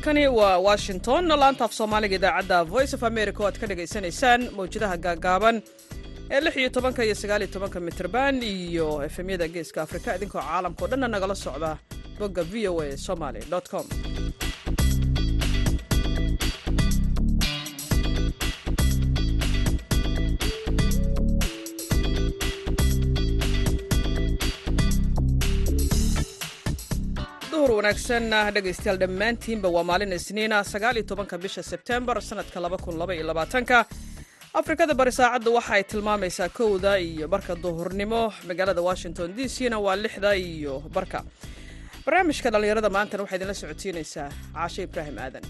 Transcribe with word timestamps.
halkani 0.00 0.28
waa 0.28 0.58
washington. 0.58 1.26
Laanta 1.28 1.64
af 1.64 1.72
soomaaliga 1.72 2.16
idaacadda 2.16 2.64
voice 2.64 2.94
of 2.96 3.02
america 3.02 3.40
oo 3.42 3.46
aad 3.46 3.58
ka 3.60 3.66
dhagaysanaysaan 3.66 4.48
mawjadaha 4.56 4.96
gaagaaban 4.96 5.62
ee 6.30 6.40
lix 6.40 6.56
iyo 6.56 6.68
tobanka 6.70 7.04
iyo 7.04 7.14
sagaal 7.14 7.42
iyo 7.42 7.50
tobanka 7.52 7.80
mitrban 7.80 8.42
iyo 8.42 9.02
efemyada 9.04 9.48
geeska 9.48 9.82
afrika. 9.82 10.16
Idinkoo 10.16 10.40
caalamka 10.40 10.84
o 10.84 10.88
dhanna 10.88 11.08
nagala 11.08 11.34
socda 11.34 11.76
bogga 12.18 12.42
v 12.42 12.68
o 12.68 12.80
a 12.80 12.96
somaly 12.96 13.40
com 13.70 13.86
duhur 27.70 27.82
wanaagsan 27.82 28.24
dhegaystayaal 28.54 28.98
dhammaantiinba 29.02 29.68
waa 29.74 29.84
maalin 29.90 30.12
isniina 30.18 30.58
sagaal 30.72 30.96
iyo 30.98 31.06
tobanka 31.10 31.36
bisha 31.38 31.62
sebtembar 31.62 32.16
sanadka 32.28 32.58
laba 32.64 32.76
kun 32.84 32.98
laba 32.98 33.14
iyo 33.14 33.24
labaatanka. 33.30 33.86
Afrikada 34.60 34.94
bari 35.00 35.12
saacadda 35.18 35.50
waxa 35.56 35.72
ay 35.78 35.84
tilmaamaysaa 35.90 36.48
kowda 36.58 36.98
iyo 36.98 37.28
barka 37.28 37.54
duhurnimo. 37.54 38.22
Magaalada 38.48 38.82
washington 38.82 39.28
d 39.36 39.46
c 39.48 39.70
na 39.70 39.78
waa 39.78 39.94
lixda 40.04 40.34
iyo 40.34 40.82
barka. 40.96 41.22
Barnaamijka 42.04 42.50
dhallinyarada 42.50 42.90
maantana 42.96 43.22
waxaa 43.22 43.36
idinla 43.38 43.54
socodsiinaysaa 43.62 44.28
caashe 44.54 44.82
ibraahim 44.88 45.18
aadan 45.24 45.44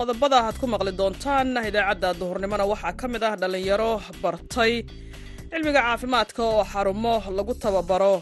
qodobada 0.00 0.36
aad 0.46 0.56
ku 0.60 0.66
maqli 0.74 0.92
doontaan 1.00 1.48
idaacadda 1.68 2.08
duhurnimona 2.20 2.64
waxaa 2.72 2.92
ka 3.00 3.06
mid 3.12 3.22
ah 3.28 3.34
dhallinyaro 3.40 3.92
bartay 4.22 4.72
cilmiga 5.50 5.80
caafimaadka 5.86 6.40
oo 6.52 6.62
xarumo 6.72 7.14
lagu 7.38 7.52
tababaro 7.64 8.14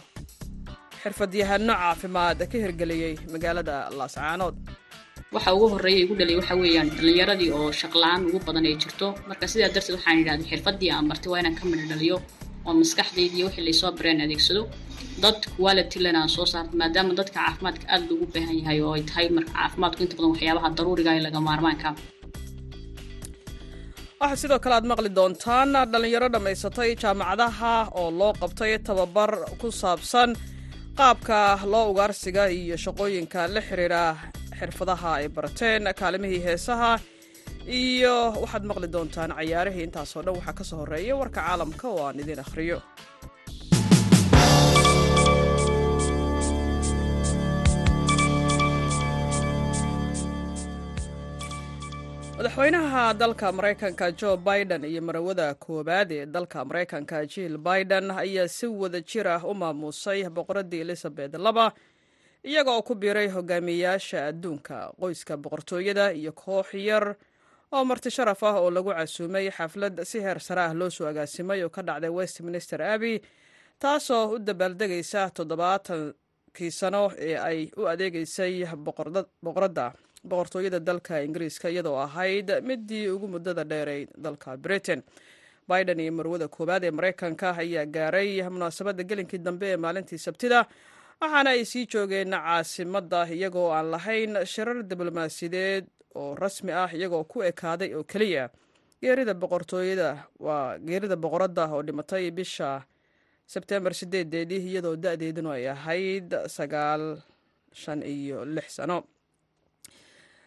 xirfadyahano 1.03 1.75
caafimaad 1.83 2.39
ka 2.51 2.57
hirgeliyey 2.65 3.15
magaalada 3.33 3.77
laascaanood 3.99 4.55
waxa 5.35 5.51
ugu 5.57 5.67
horreeya 5.73 6.01
igu 6.05 6.15
dhalay 6.21 6.37
waxa 6.41 6.55
weeyaan 6.63 6.89
dhallinyaradii 6.97 7.51
oo 7.59 7.69
shaqla-aan 7.81 8.21
ugu 8.29 8.39
badan 8.47 8.65
ay 8.71 8.77
jirto. 8.83 9.07
Marka 9.29 9.45
sidaa 9.53 9.71
darteed 9.75 9.95
waxaan 9.99 10.17
idhahday 10.23 10.47
xirfaddii 10.51 10.91
aan 10.95 11.07
bartay 11.11 11.29
waa 11.33 11.41
inaan 11.43 11.57
ka 11.61 11.65
midho 11.71 11.87
dhaliyo 11.93 12.17
oo 12.69 12.75
maskaxdaydii 12.83 13.43
wixii 13.47 13.65
laysoo 13.69 13.91
bareen 13.99 14.21
adeegsado 14.27 14.63
dad 15.23 15.39
qualitylen 15.57 16.17
aan 16.21 16.31
soo 16.37 16.47
saarto 16.53 16.75
maadaama 16.81 17.13
dadka 17.21 17.39
caafimaadka 17.47 17.85
aada 17.93 18.05
loogu 18.11 18.27
baahan 18.35 18.57
yahay 18.61 18.79
oo 18.87 18.93
ay 18.99 19.03
tahay 19.11 19.27
marka 19.37 19.53
caafimaadku 19.59 20.01
inta 20.05 20.15
badan 20.19 20.31
waxyaabaha 20.35 20.69
daruuriga 20.79 21.11
ee 21.17 21.23
laga 21.27 21.41
maarmaanka. 21.49 21.89
Waxaa 24.21 24.41
sidoo 24.43 24.59
kale 24.65 24.75
aad 24.79 24.87
maqli 24.93 25.11
doontaan 25.19 25.71
dhallinyaro 25.93 26.29
dhammaysatay 26.35 26.91
jaamacadaha 27.03 27.73
oo 28.01 28.09
loo 28.21 28.33
qabtay 28.41 28.73
tababar 28.87 29.33
ku 29.61 29.69
saabsan 29.81 30.31
qaabka 30.99 31.39
loo 31.73 31.85
ugaarsiga 31.91 32.43
iyo 32.59 32.77
shaqooyinka 32.85 33.41
la 33.55 33.61
xiriira 33.69 34.03
xirfadaha 34.59 35.11
ay 35.21 35.27
barteen 35.37 35.83
kaalimihii 36.01 36.43
heesaha 36.47 36.91
iyo 37.69 38.17
waxaad 38.43 38.65
maqli 38.71 38.89
doontaan 38.95 39.33
cayaarihii 39.39 39.85
intaasoo 39.89 40.23
dhan 40.25 40.37
waxaa 40.39 40.57
ka 40.59 40.65
soo 40.69 40.79
horreeya 40.83 41.15
warka 41.21 41.41
caalamka 41.47 41.87
oo 41.93 42.01
aan 42.07 42.21
idiin 42.23 42.43
akhriyo. 42.45 42.79
Madaxweynaha 52.37 53.15
dalka 53.15 53.53
maraykanka 53.53 54.11
jo 54.13 54.37
biden 54.37 54.85
iyo 54.85 55.03
marawada 55.03 55.55
koowaad 55.55 56.13
ee 56.13 56.27
dalka 56.27 56.65
maraykanka 56.65 57.27
jill 57.27 57.59
biden 57.59 58.11
ayaa 58.11 58.49
si 58.49 58.67
wada 58.67 59.01
jir 59.01 59.29
ah 59.29 59.43
u 59.45 59.55
maamuusay 59.55 60.29
boqoradii 60.31 60.81
elizabeth 60.81 61.35
laba 61.35 61.73
iyaga 62.45 62.71
oo 62.73 62.83
ku 62.83 62.95
biiray 62.95 63.29
hogaamiyeyaasha 63.29 64.27
adduunka 64.27 64.93
qoyska 65.01 65.37
boqortooyada 65.37 66.13
iyo 66.13 66.33
koox 66.33 66.75
yar 66.75 67.17
oo 67.73 67.85
marti 67.85 68.11
sharaf 68.17 68.43
ah 68.49 68.55
oo 68.61 68.71
lagu 68.71 68.91
casuumay 68.99 69.47
xaflad 69.57 69.97
si 70.11 70.19
heer 70.25 70.41
sare 70.41 70.61
ah 70.69 70.73
loo 70.81 70.91
soo 70.91 71.07
agaasimay 71.11 71.61
oo 71.65 71.71
ka 71.77 71.83
dhacday 71.83 72.11
westminster 72.19 72.81
abbey 72.83 73.17
taasoo 73.83 74.25
u 74.35 74.39
dabaaldegaysa 74.39 75.31
toddobaatankii 75.37 76.71
sano 76.81 77.03
ee 77.29 77.37
ay 77.49 77.59
u 77.81 77.83
adeegeysay 77.93 78.55
boqoradda 79.45 79.87
boqortooyada 80.31 80.81
dalka 80.89 81.21
ingiriiska 81.27 81.69
iyadoo 81.71 81.97
ahayd 82.07 82.49
midii 82.69 83.09
ugu 83.15 83.27
muddada 83.29 83.65
dheerayd 83.65 84.09
dalka 84.25 84.57
britain. 84.57 85.03
Biden 85.69 86.01
iyo 86.01 86.13
marwada 86.13 86.49
koowaad 86.49 86.85
ee 86.85 86.91
maraykanka 86.91 87.49
ayaa 87.63 87.85
gaaray 87.87 88.43
munaasabadda 88.55 89.03
gelinkii 89.11 89.39
dambe 89.47 89.67
ee 89.73 89.77
maalintii 89.77 90.19
sabtida 90.19 90.65
waxaana 91.21 91.51
ay 91.51 91.65
sii 91.65 91.85
joogeen 91.93 92.31
caasimadda 92.33 93.21
iyagoo 93.37 93.69
aan 93.77 93.91
lahayn 93.95 94.33
shirar 94.53 94.83
diblomaasiyadeed 94.91 95.85
oo 96.21 96.35
rasmi 96.43 96.73
ah 96.83 96.91
iyagoo 96.99 97.25
ku 97.33 97.39
ekaaday 97.51 97.91
oo 97.99 98.05
keliya 98.13 98.45
geerida 99.03 99.35
boqortooyada. 99.35 100.09
Waa 100.47 100.79
geerida 100.89 101.17
boqoradda 101.17 101.65
oo 101.75 101.83
dhimatay 101.87 102.31
bisha 102.39 102.83
sebtembar 103.53 103.95
sideedeedii 104.01 104.63
iyadoo 104.71 104.97
da-deeduna 105.05 105.53
ay 105.59 105.69
ahayd 105.75 106.29
sagaal 106.57 107.05
shan 107.83 108.03
iyo 108.03 108.45
lix 108.45 108.69
sano. 108.79 108.99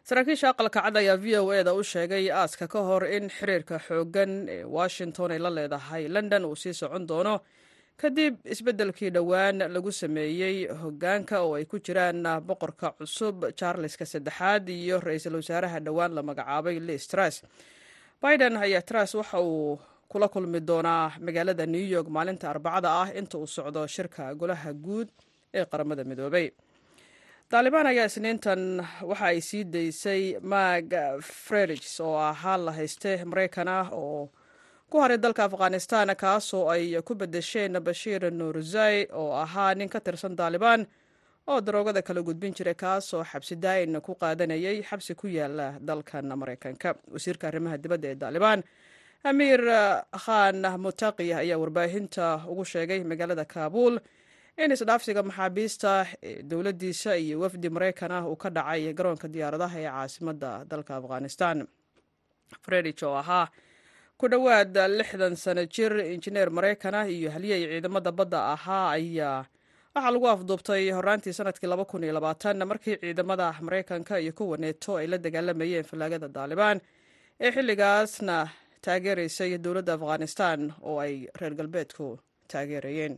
Saraakiisha 0.08 0.50
aqalka 0.52 0.82
cad 0.86 0.96
ayaa 0.98 1.18
v 1.24 1.26
o 1.40 1.54
e 1.54 1.64
da 1.64 1.74
u 1.74 1.84
sheegay 1.84 2.26
aaska 2.32 2.68
ka 2.68 2.80
hor 2.88 3.04
in 3.06 3.30
xiriirka 3.30 3.78
xooggan 3.88 4.32
ee 4.50 4.64
washington 4.78 5.32
ay 5.32 5.40
la 5.40 5.50
leedahay 5.58 6.04
london 6.16 6.46
uu 6.50 6.56
sii 6.56 6.74
socon 6.74 7.06
doono 7.08 7.36
kadib 8.02 8.36
isbeddelkii 8.54 9.10
dhowaan 9.16 9.58
lagu 9.74 9.92
sameeyey 10.02 10.56
hoggaanka 10.82 11.38
oo 11.46 11.54
ay 11.58 11.66
ku 11.72 11.78
jiraan 11.86 12.24
boqorka 12.50 12.88
cusub 12.98 13.38
charleska 13.60 14.06
saddexaad 14.14 14.66
iyo 14.70 14.98
ra'iisul 15.00 15.36
wasaaraha 15.40 15.80
dhowaan 15.86 16.12
la 16.18 16.22
magacaabay 16.30 16.78
liz 16.88 17.04
tras 17.12 17.36
biden 18.24 18.58
ayaa 18.58 18.82
tras 18.90 19.12
waxa 19.20 19.38
uu 19.42 19.80
kula 20.12 20.28
kulmi 20.34 20.60
doonaa 20.70 21.14
magaalada 21.26 21.66
new 21.76 21.86
york 21.96 22.08
maalinta 22.16 22.50
arbacada 22.54 22.90
ah 23.02 23.10
inta 23.20 23.38
uu 23.38 23.48
socdo 23.56 23.82
shirka 23.96 24.24
golaha 24.42 24.74
guud 24.86 25.08
ee 25.54 25.66
qaramada 25.72 26.04
midoobay. 26.10 26.48
Taalibaan 27.52 27.88
ayaa 27.92 28.06
isniintan 28.10 28.62
waxa 29.10 29.26
ay 29.32 29.40
sii 29.48 29.64
daysay 29.74 30.24
mag 30.54 30.88
fredigs 31.46 32.00
oo 32.06 32.18
ahaa 32.32 32.58
la 32.66 32.72
hayste 32.78 33.12
maraykan 33.32 33.68
ah 33.78 33.88
oo 34.02 34.30
ku 34.92 34.98
haray 35.02 35.18
dalka 35.24 35.44
afghanistan 35.48 36.08
kaasoo 36.24 36.64
ay 36.74 36.84
ku 37.08 37.14
bedesheen 37.16 37.74
bashiir 37.88 38.24
nuurzai 38.40 39.08
oo 39.22 39.32
ahaa 39.44 39.74
nin 39.80 39.90
ka 39.94 40.00
tirsan 40.06 40.36
taalibaan 40.40 40.82
oo 41.48 41.60
daroogada 41.66 42.02
kala 42.08 42.22
gudbin 42.28 42.54
jiray 42.58 42.76
kaasoo 42.84 43.24
xabsi 43.32 43.56
daa'in 43.66 44.02
ku 44.08 44.12
qaadanayay 44.22 44.78
xabsi 44.90 45.16
ku 45.16 45.28
yaalla 45.28 45.68
dalkan 45.80 46.28
maraykanka 46.42 46.90
wasiirka 47.14 47.48
arrimaha 47.52 47.78
dibadda 47.84 48.08
ee 48.12 48.16
taalibaan 48.24 48.60
amiir 49.30 49.62
khan 50.26 50.62
mutaqi 50.86 51.28
ayaa 51.42 51.58
warbaahinta 51.64 52.26
ugu 52.52 52.66
sheegay 52.74 53.00
magaalada 53.12 53.46
kaabuul 53.54 53.96
in 54.64 54.72
isdhaafsiga 54.76 55.22
maxaabiista 55.30 55.92
ee 56.30 56.44
dowladdiisa 56.52 57.12
iyo 57.26 57.36
wafdi 57.44 57.68
maraykan 57.76 58.12
ah 58.18 58.24
uu 58.32 58.36
ka 58.44 58.50
dhacay 58.58 58.94
garoonka 59.00 59.28
diyaaradaha 59.34 59.78
ee 59.84 59.90
caasimadda 59.96 60.52
dalka 60.72 60.92
afghanistan. 61.00 61.58
Fredich 62.66 63.04
oo 63.08 63.16
ahaa 63.24 63.46
ku 64.22 64.28
dhowaad 64.34 64.76
lixdan 65.00 65.36
sano 65.44 65.64
jir 65.76 65.94
injineer 66.14 66.50
maraykan 66.58 66.96
ah 67.00 67.08
iyo 67.16 67.30
haliyay 67.36 67.62
ciidamada 67.72 68.12
badda 68.20 68.40
ahaa 68.54 68.88
ayaa 68.98 69.46
waxaa 69.96 70.12
lagu 70.16 70.28
afduubtay 70.34 70.84
horaantii 70.98 71.34
sannadkii 71.38 71.70
laba 71.74 71.86
kun 71.92 72.04
iyo 72.06 72.14
labaatan 72.18 72.58
markii 72.72 72.98
ciidamada 73.04 73.48
maraykanka 73.66 74.20
iyo 74.24 74.34
kuwa 74.38 74.58
neeto 74.64 74.92
ay 75.02 75.08
la 75.12 75.18
dagaalamayeen 75.26 75.86
fallaagada 75.90 76.28
taalibaan 76.36 76.78
ee 77.46 77.52
xilligaasna 77.56 78.38
taageeraysay 78.86 79.52
dowladda 79.66 79.94
afghanistan 79.98 80.60
oo 80.90 80.98
ay 81.06 81.14
reer 81.40 81.54
galbeedku 81.60 82.08
taageerayeen 82.52 83.14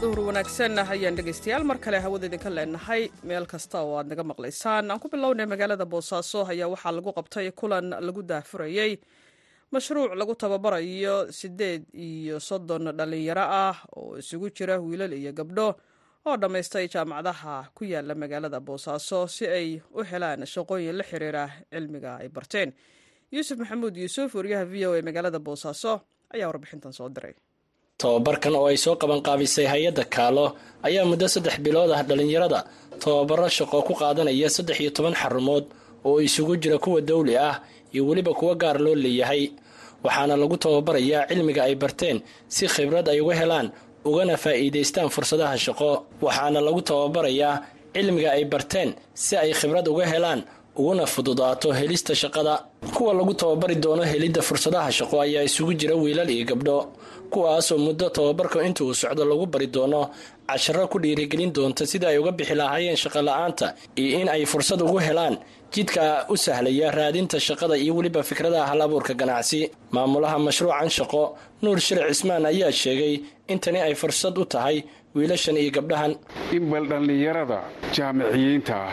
duhur 0.00 0.20
wanaagsan 0.32 0.78
ayaan 0.78 1.16
dhegaystayaal. 1.18 1.64
Mar 1.64 1.78
kale 1.84 1.98
hawada 2.04 2.26
idinka 2.28 2.50
leenahay 2.56 3.02
meel 3.28 3.46
kasta 3.52 3.78
oo 3.84 3.96
aad 3.98 4.08
naga 4.10 4.24
maqlaysaan. 4.30 4.90
Aan 4.90 4.98
ku 5.02 5.08
bilownay 5.12 5.46
magaalada 5.46 5.84
boosaaso 5.92 6.40
ayaa 6.48 6.68
waxaa 6.72 6.92
lagu 6.96 7.12
qabtay 7.18 7.46
kulan 7.52 7.90
lagu 8.06 8.22
daafurayey 8.22 8.92
mashruuc 9.72 10.12
lagu 10.20 10.34
tababarayo 10.34 11.16
siddeed 11.32 11.82
iyo 11.94 12.40
soddon 12.40 12.84
dhallinyaro 12.98 13.44
ah 13.44 13.76
oo 13.96 14.16
isugu 14.18 14.48
jira 14.56 14.80
wiilal 14.80 15.12
iyo 15.12 15.32
gabdho 15.32 15.68
oo 16.26 16.36
dhammaystay 16.36 16.88
jaamacadaha 16.88 17.68
ku 17.76 17.84
yaalla 17.84 18.14
magaalada 18.14 18.60
boosaaso 18.60 19.28
si 19.28 19.44
ay 19.46 19.80
u 19.94 20.00
helaan 20.10 20.46
shaqooyin 20.46 20.96
la 20.96 21.04
xiriira 21.04 21.44
cilmiga 21.70 22.16
ay 22.24 22.28
barteen. 22.28 22.72
Yuusuf 23.30 23.58
maxamuud 23.62 23.94
yuusuf 23.96 24.34
wariyaha 24.34 24.64
v 24.64 24.74
o 24.88 24.94
e 24.98 25.02
magaalada 25.02 25.38
boosaaso 25.38 25.92
ayaa 26.34 26.48
warbixintan 26.50 26.92
soo 26.92 27.08
diray 27.08 27.34
tobabarkan 28.00 28.54
oo 28.58 28.66
ay 28.72 28.76
soo 28.84 28.94
qabanqaabisay 29.02 29.66
hay'adda 29.72 30.04
kaalo 30.14 30.46
ayaa 30.86 31.04
muddo 31.10 31.26
saddex 31.34 31.56
bilood 31.64 31.90
ah 31.96 32.02
dhallinyarada 32.08 32.60
tobabaro 33.02 33.48
shaqo 33.56 33.78
ku 33.88 33.92
qaadanaya 34.00 34.48
saddex 34.56 34.76
iyo 34.82 34.90
toban 34.96 35.14
xarumood 35.20 35.64
oo 36.08 36.16
isugu 36.26 36.54
jira 36.62 36.78
kuwa 36.84 37.00
dawli 37.10 37.34
ah 37.48 37.56
iyo 37.94 38.02
weliba 38.08 38.32
kuwa 38.38 38.54
gaar 38.62 38.78
loo 38.84 38.94
leeyahay. 39.04 39.42
Waxaana 40.04 40.34
lagu 40.40 40.56
tababarayaa 40.56 41.28
cilmiga 41.28 41.62
ay 41.68 41.74
barteen 41.82 42.18
si 42.48 42.64
khibrad 42.74 43.04
ay 43.12 43.20
uga 43.20 43.34
helaan 43.40 43.66
ugana 44.08 44.34
faa'iidaystaan 44.44 45.08
fursadaha 45.14 45.56
shaqo. 45.64 45.90
Waxaana 46.24 46.60
lagu 46.66 46.80
tababarayaa 46.88 47.54
cilmiga 47.94 48.30
ay 48.36 48.44
barteen 48.52 48.90
si 49.12 49.36
ay 49.36 49.52
khibrad 49.52 49.84
uga 49.92 50.04
helaan 50.12 50.40
uguna 50.76 51.06
fududaato 51.06 51.72
helista 51.72 52.14
shaqada. 52.14 52.64
Kuwa 52.94 53.14
lagu 53.14 53.34
tababari 53.34 53.74
doono 53.76 54.02
helidda 54.02 54.42
fursadaha 54.42 54.90
shaqo 54.92 55.20
ayaa 55.20 55.42
isugu 55.48 55.74
jira 55.74 55.94
wiilal 55.94 56.30
iyo 56.30 56.44
gabdho 56.46 56.78
kuwaasoo 57.30 57.78
muddo 57.78 58.08
tababarka 58.10 58.62
inta 58.64 58.84
uu 58.84 58.94
socdo 58.94 59.24
lagu 59.24 59.46
bari 59.46 59.66
doono 59.66 60.10
casharo 60.48 60.88
ku 60.88 60.98
dhiirigelin 60.98 61.52
doonta 61.52 61.86
sida 61.86 62.08
ay 62.08 62.18
uga 62.18 62.32
bixi 62.32 62.54
lahaayeen 62.54 62.96
shaqo 62.96 63.22
la'aanta 63.22 63.74
iyo 63.96 64.18
in 64.20 64.28
ay 64.28 64.42
fursad 64.46 64.82
ugu 64.82 64.98
helaan 64.98 65.38
jidka 65.72 66.26
u 66.28 66.36
sahlaya 66.36 66.90
raadinta 66.90 67.38
shaqada 67.38 67.76
iyo 67.78 67.94
weliba 67.94 68.22
fikradaha 68.22 68.66
hal 68.70 68.80
abuurka 68.82 69.14
ganacsi. 69.14 69.70
Maamulaha 69.94 70.38
mashruucan 70.38 70.90
shaqo 70.90 71.22
nuur 71.62 71.78
shiric 71.78 72.08
cismaan 72.10 72.46
ayaa 72.50 72.72
sheegay 72.72 73.14
in 73.52 73.58
tani 73.62 73.78
ay 73.78 73.94
fursad 73.94 74.34
u 74.38 74.44
tahay 74.44 74.82
wiilashan 75.14 75.56
iyo 75.62 75.70
gabdhahan. 75.76 76.12
Inbal 76.56 76.84
dhallinyarada 76.90 77.58
jaamiciyiinta 77.94 78.74
ah 78.74 78.92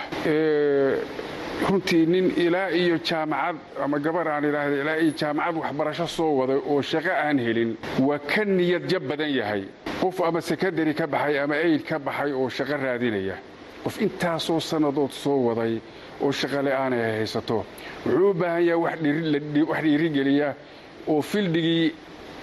runtii 1.65 2.05
nin 2.05 2.31
ilaa 2.37 2.69
iyo 2.71 2.97
jaamacad 3.09 3.55
ama 3.83 3.99
gabar 3.99 4.27
aan 4.27 4.45
idhaahda 4.49 4.75
ilaa 4.81 4.95
iyo 5.03 5.11
jaamacad 5.21 5.55
waxbarasho 5.57 6.07
soo 6.07 6.31
waday 6.39 6.59
oo 6.71 6.81
shaqo 6.81 7.11
aan 7.11 7.39
helin 7.39 7.71
waa 8.07 8.19
ka 8.19 8.45
niyad 8.45 8.85
jab 8.91 9.03
badan 9.09 9.31
yahay. 9.39 9.63
Qof 10.01 10.21
ama 10.21 10.41
sekondari 10.41 10.93
ka 10.93 11.07
baxay 11.07 11.39
ama 11.39 11.55
aid 11.55 11.81
ka 11.89 11.99
baxay 11.99 12.31
oo 12.33 12.49
shaqo 12.49 12.77
raadinaya. 12.77 13.35
Qof 13.83 14.01
intaasoo 14.01 14.59
sannadood 14.59 15.11
soo 15.11 15.39
waday 15.49 15.79
oo 16.21 16.31
shaqale 16.31 16.71
aanay 16.73 17.17
haysato 17.19 17.65
wuxuu 18.05 18.29
u 18.29 18.33
baahan 18.33 18.63
yahay 18.65 18.81
wax 18.83 19.81
dhiirigeliya 19.83 20.53
oo 21.07 21.21
fildigii 21.21 21.93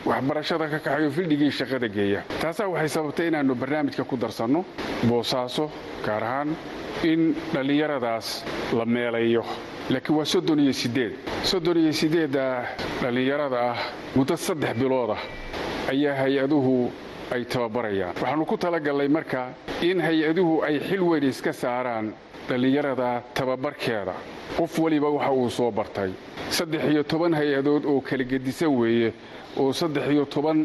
waxbarashada 0.05 0.69
ka 0.69 0.79
kaxayo 0.79 1.11
fildigii 1.11 1.51
shaqada 1.51 1.89
geeya. 1.89 2.23
Taasaa 2.41 2.69
waxay 2.69 2.89
sababtay 2.89 3.29
inaannu 3.29 3.55
barnaamijka 3.55 4.05
ku 4.05 4.17
darsanno 4.17 4.65
boosaaso 5.09 5.71
gaar 6.05 6.23
ahaan 6.23 6.57
in 7.05 7.35
dhallinyaradaas 7.53 8.45
la 8.73 8.85
meelayo. 8.85 9.45
Laakiin 9.91 10.17
waa 10.17 10.25
soddon 10.25 10.61
iyo 10.61 10.73
siddeed. 10.73 11.13
Soddon 11.43 11.77
iyo 11.79 11.93
siddeedda 11.93 12.65
dhallinyarada 13.03 13.59
ah 13.73 13.79
muddo 14.17 14.37
saddex 14.37 14.77
biloodah 14.77 15.19
ayaa 15.91 16.15
hay'aduhu 16.23 16.91
ay 17.33 17.45
tababarayaan. 17.45 18.15
Waxaannu 18.21 18.45
ku 18.47 18.57
talagallay 18.57 19.09
marka 19.09 19.55
in 19.83 20.01
hay'aduhu 20.01 20.63
ay 20.65 20.81
xil 20.81 21.01
weyn 21.03 21.25
iska 21.25 21.53
saaraan 21.53 22.13
dhallinyarada 22.49 23.23
tababarkeeda. 23.35 24.13
Qof 24.57 24.79
weliba 24.79 25.09
waxa 25.09 25.33
uu 25.33 25.49
soo 25.51 25.71
bartay. 25.71 26.13
Saddex 26.51 26.85
iyo 26.93 27.03
toban 27.05 27.33
hay'adood 27.33 27.85
oo 27.85 28.01
kala 28.01 28.25
gedisan 28.25 28.69
weeye 28.69 29.13
oo 29.61 29.73
saddex 29.81 30.05
iyo 30.15 30.25
toban 30.35 30.59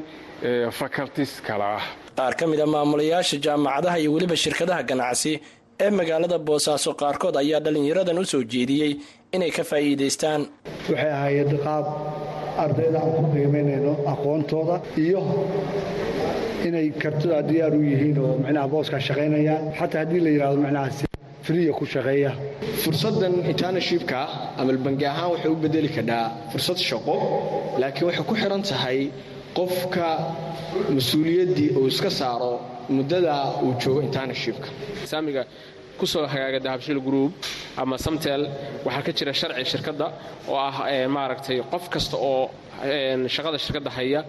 fakaltis 0.79 1.31
kale 1.47 1.63
ah. 1.77 1.83
Qaar 2.17 2.33
ka 2.39 2.45
mid 2.51 2.59
a 2.59 2.65
maamulayaasha 2.75 3.37
jaamacadaha 3.45 3.97
iyo 4.01 4.09
weliba 4.15 4.35
shirkadaha 4.43 4.81
ganacsi 4.89 5.33
ee 5.83 5.89
magaalada 5.99 6.37
boosaaso 6.47 6.91
qaarkood 7.01 7.35
ayaa 7.41 7.59
dhallinyaradan 7.65 8.17
u 8.19 8.25
soo 8.31 8.43
jeediyey 8.53 8.91
inay 9.35 9.51
ka 9.57 9.63
faa'iidaystaan. 9.71 10.41
Waxay 10.89 11.11
ahayd 11.17 11.49
qaab 11.65 11.85
ardayda 12.63 12.97
aan 13.03 13.11
ku 13.17 13.23
qiimaynayno 13.35 13.91
aqoontooda 14.13 14.75
iyo 15.03 15.19
inay 16.67 16.87
kartida 17.01 17.37
diyaar 17.49 17.73
u 17.79 17.81
yihiin 17.91 18.17
oo 18.25 18.33
micnaha 18.43 18.67
booskaa 18.73 18.99
shaqaynayaan 19.07 19.63
xataa 19.79 19.99
haddii 20.03 20.19
la 20.25 20.29
yidhahdo 20.35 20.57
micnaha 20.65 20.87
friya 21.49 21.73
ku 21.73 21.85
shaqeeya 21.93 22.31
fursaddan 22.83 23.33
interneshipka 23.51 24.19
ama 24.61 24.73
bangi 24.85 25.05
ahaan 25.11 25.29
waxay 25.33 25.49
u 25.51 25.55
bedeli 25.63 25.89
kadhaa 25.97 26.25
fursad 26.51 26.77
shaqo 26.89 27.15
laakiin 27.81 28.05
waxay 28.09 28.25
ku 28.29 28.35
xidhan 28.41 28.61
tahay 28.71 28.99
qofka 29.57 30.07
mas'uuliyaddii 30.97 31.69
uu 31.77 31.87
iska 31.87 32.09
saaro 32.19 32.53
muddada 32.97 33.35
uu 33.65 33.73
joogo 33.81 34.01
interneshipka 34.07 34.67
saamiga 35.11 35.41
ku 36.01 36.05
soo 36.13 36.25
hagaaga 36.33 36.59
dahabshil 36.65 36.99
group 37.07 37.31
ama 37.81 37.95
samtel 38.05 38.41
waxaa 38.85 39.03
ka 39.07 39.11
jira 39.17 39.33
sharci 39.41 39.65
shirkadda 39.73 40.07
oo 40.51 40.55
ah 40.67 40.77
maaragtay 41.15 41.57
qof 41.73 41.85
kasta 41.93 42.15
oo 42.29 42.43
shaqada 43.35 43.57
shirkadda 43.65 43.89
haya 43.97 44.21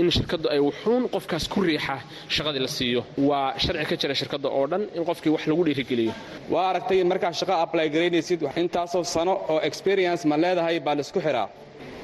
in 0.00 0.08
shirkaddu 0.16 0.46
ay 0.54 0.58
wuxuun 0.66 1.02
qofkaas 1.14 1.44
ku 1.54 1.60
riixa 1.68 1.96
shaqadii 2.36 2.60
la 2.66 2.68
siiyo. 2.76 3.00
Waa 3.28 3.48
sharci 3.64 3.84
ka 3.90 3.96
jira 4.02 4.14
shirkadda 4.20 4.48
oo 4.58 4.64
dhan 4.72 4.82
in 4.96 5.04
qofkii 5.08 5.30
wax 5.34 5.42
lagu 5.50 5.62
dhiirigeliyo. 5.68 6.12
Waa 6.52 6.66
aragtay 6.70 7.04
markaa 7.12 7.32
shaqo 7.40 7.52
ablay 7.64 7.88
garaynaysid 7.94 8.40
intaasoo 8.62 9.04
sano 9.14 9.34
oo 9.52 9.58
experience 9.68 10.22
ma 10.30 10.36
leedahay 10.42 10.76
baa 10.86 10.94
la 10.94 11.00
isku 11.06 11.20
xiraa. 11.26 11.48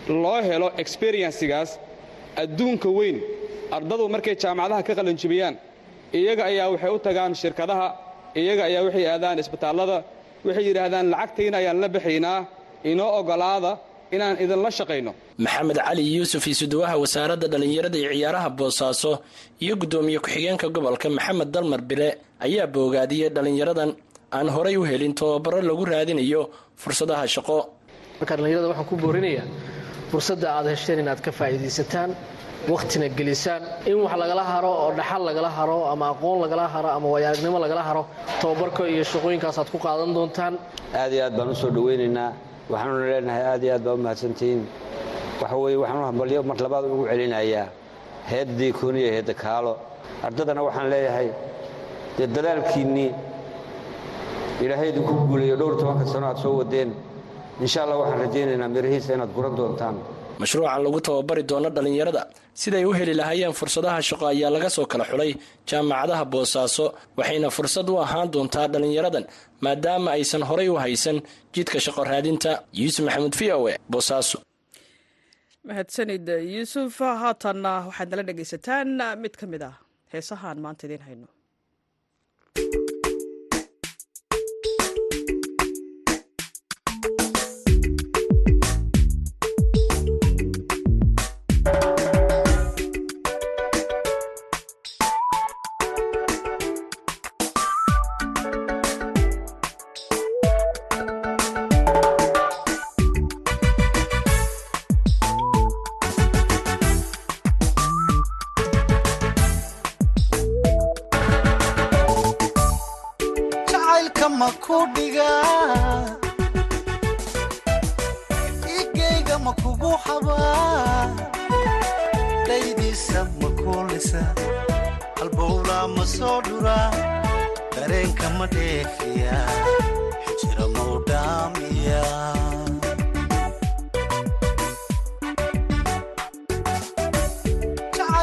Loo 0.08 0.38
helo 0.48 0.68
experiencigaas 0.82 1.70
adduunka 2.42 2.88
weyn. 2.98 3.16
Ardadu 3.76 4.04
markay 4.14 4.34
jaamacadaha 4.42 4.82
ka 4.88 4.92
qalanjibiyaan 4.98 5.54
iyaga 6.20 6.42
ayaa 6.50 6.66
waxay 6.74 6.90
u 6.90 6.98
tagaan 7.06 7.32
shirkadaha 7.42 7.86
iyaga 8.40 8.62
ayaa 8.68 8.82
waxay 8.86 9.06
aadaan 9.14 9.36
isbitaallada 9.42 9.96
waxay 10.46 10.64
yidhaahdaan 10.68 11.06
lacagtayna 11.12 11.56
ayaan 11.62 11.78
la 11.82 11.88
baxaynaa 11.96 12.38
inoo 12.90 13.10
oggolaada 13.20 13.72
inaan 14.14 14.36
idinla 14.44 14.70
shaqayno. 14.78 15.10
Maxamed 15.44 15.78
cali 15.86 16.02
yuusuf 16.16 16.44
isuduwaha 16.52 16.94
wasaaradda 17.02 17.46
dhallinyarada 17.52 17.98
iyo 18.02 18.10
ciyaaraha 18.16 18.48
boosaaso 18.58 19.12
iyo 19.64 19.74
guddoomiye 19.80 20.18
ku-xigeenka 20.24 20.66
gobolka 20.74 21.06
maxamed 21.16 21.48
dalmar 21.54 21.80
bile 21.90 22.08
ayaa 22.46 22.66
boogaadiyey 22.74 23.28
dhallinyaradan 23.36 23.90
aan 24.36 24.48
horay 24.54 24.76
u 24.76 24.82
helin 24.90 25.12
tababaro 25.18 25.58
lagu 25.70 25.84
raadinayo 25.92 26.42
fursadaha 26.82 27.24
shaqo. 27.34 27.58
Marka 28.20 28.32
dhallinyarada 28.36 28.68
waxaan 28.72 28.86
ku 28.90 28.94
boorinayaa 29.02 29.46
fursadda 30.10 30.46
aad 30.56 30.66
hesheen 30.72 30.98
inaad 31.02 31.20
ka 31.26 31.30
faa'iidaysataan 31.38 32.10
wakhtina 32.68 33.08
gelisaan 33.08 33.62
in 33.86 33.96
wax 34.04 34.14
lagala 34.16 34.44
haro 34.44 34.70
oo 34.82 34.90
dhaxal 34.98 35.22
lagala 35.28 35.48
haro 35.50 35.78
ama 35.92 36.08
aqoon 36.12 36.40
lagala 36.44 36.64
haro 36.74 36.88
ama 36.96 37.06
waayaaragnimo 37.14 37.58
lagala 37.64 37.82
haro 37.82 38.02
tababarka 38.40 38.88
iyo 38.88 39.04
shaqooyinkaas 39.04 39.58
aad 39.58 39.68
ku 39.70 39.78
qaadan 39.78 40.14
doontaan. 40.16 40.54
Aad 40.94 41.12
iyo 41.12 41.24
aad 41.26 41.34
baan 41.36 41.48
u 41.50 41.54
soo 41.54 41.70
dhowaynaynaa 41.70 42.32
waxaanuna 42.70 43.06
leenahay 43.12 43.42
aad 43.52 43.62
iyo 43.64 43.72
aad 43.74 43.82
baa 43.84 43.94
u 43.94 43.98
mahadsantihiin. 44.06 44.62
Waxa 45.40 45.56
weeye 45.56 45.76
waxaanu 45.82 46.04
hambalyo 46.08 46.42
mar 46.42 46.56
labaad 46.64 46.84
ugu 46.84 47.04
celinayaa 47.10 47.66
heeddii 48.30 48.72
kooniya 48.72 49.10
heedda 49.16 49.34
kaalo. 49.34 49.72
Ardadana 50.26 50.62
waxaan 50.62 50.88
leeyahay 50.90 51.28
dee 52.18 52.26
dadaalkiinnii 52.26 53.10
ilaahay 54.64 54.88
idinku 54.88 55.12
guuleeyo 55.28 55.56
dhowr 55.60 55.76
tobanka 55.80 56.06
sano 56.06 56.26
aad 56.32 56.38
soo 56.38 56.56
wadeen. 56.60 56.90
Insha 57.60 57.82
allah 57.84 57.96
waxaan 58.00 58.20
rajaynaynaa 58.24 58.68
mirahiisa 58.68 59.14
inaad 59.14 59.32
guran 59.36 59.54
doontaan 59.56 59.96
mashruucan 60.40 60.80
lagu 60.86 60.98
tababari 61.06 61.42
doono 61.50 61.68
dhallinyarada 61.76 62.22
siday 62.62 62.84
u 62.88 62.92
heli 62.98 63.14
lahaayeen 63.20 63.54
fursadaha 63.60 63.98
shaqo 64.08 64.24
ayaa 64.32 64.50
laga 64.56 64.68
soo 64.76 64.86
kala 64.92 65.04
xulay 65.10 65.30
jaamacadaha 65.70 66.24
boosaaso 66.32 66.84
waxayna 67.18 67.48
fursad 67.56 67.88
u 67.92 67.94
ahaan 68.04 68.28
doontaa 68.34 68.66
dhallinyaradan 68.72 69.24
maadaama 69.64 70.08
aysan 70.16 70.42
horay 70.50 70.68
u 70.68 70.76
haysan 70.84 71.16
jidka 71.54 71.78
shaqo 71.86 72.00
raadinta. 72.10 72.50
Yuusuf 72.80 73.02
maxamuud 73.06 73.34
v 73.40 73.42
o 73.58 73.68
e 73.72 73.74
boosaaso. 73.92 74.36
Mahadsanid 75.68 76.26
yuusuf 76.54 76.94
haatanna 77.22 77.72
waxaad 77.88 78.08
nala 78.12 78.22
dhegaysataan. 78.28 78.88
Mid 79.22 79.34
ka 79.40 79.46
mid 79.52 79.62
ah 79.70 79.74
heesahaan 80.12 80.58
maanta 80.64 80.82
idiin 80.86 81.02
hayno 81.08 81.26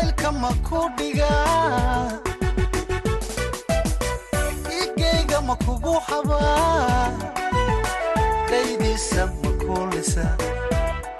ku 0.05 0.79
dhigaa 0.98 2.10
igayga 4.81 5.39
ma 5.48 5.55
kugu 5.65 5.93
xabaa 6.08 7.10
dhaydiisa 8.50 9.24
ma 9.41 9.50
kuulisa 9.62 10.25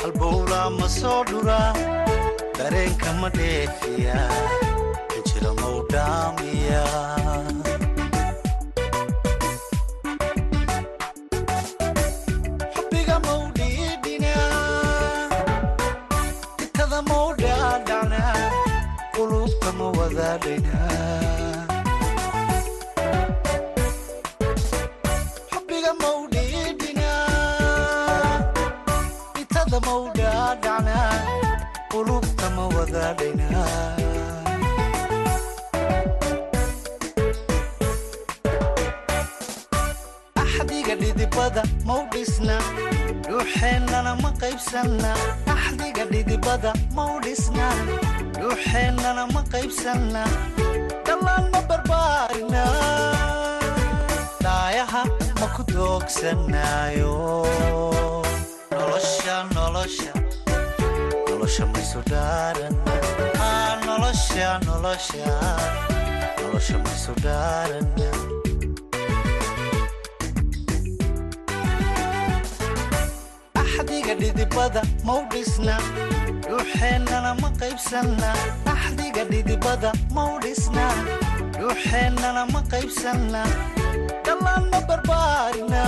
halbowlaa 0.02 0.70
ma 0.80 0.88
soo 1.00 1.22
dhuraa 1.30 1.74
dareenka 2.58 3.10
ma 3.22 3.30
dheefiya? 3.38 4.18
Injira 5.18 5.52
mau 5.62 5.78
dhuuxeennana 44.02 44.22
ma 44.24 44.32
qaybsanna 44.42 45.12
axdiga 45.54 46.06
dhidibada 46.12 46.74
mau 46.96 47.20
dhisna. 47.22 47.68
Dhuuxeennana 48.34 49.24
ma 49.34 49.42
qaybsanna 49.54 50.24
dhallaan 51.06 51.46
ma 51.54 51.62
barbaarina. 51.70 52.64
Dhaayaha 54.42 55.04
ma 55.40 55.48
ku 55.56 55.62
doogsanaayo 55.74 57.14
nolosha 58.72 59.36
nolosha. 59.56 60.12
Nolosha 61.30 61.64
maysu 61.74 62.02
dhaaran 62.12 62.74
aa 63.38 63.78
nolosha 63.86 64.50
nolosha. 64.66 65.30
Nolosha 66.42 66.78
maysu 66.86 67.14
dhaaran 67.26 67.86
axdiga 74.12 74.34
dhidibada 74.34 74.82
mau 75.06 75.24
dhisna? 75.32 75.78
Dhuuxeennana 76.44 77.32
ma 77.42 77.50
qaybsanna. 77.60 78.32
Axdiga 78.66 79.24
dhidibada 79.32 79.92
mau 80.12 80.40
dhisna? 80.40 80.88
Dhuuxeennana 81.56 82.44
ma 82.52 82.62
qaybsanna. 82.72 83.44
Dhallaan 84.26 84.70
ma 84.72 84.80
barbaarina? 84.88 85.84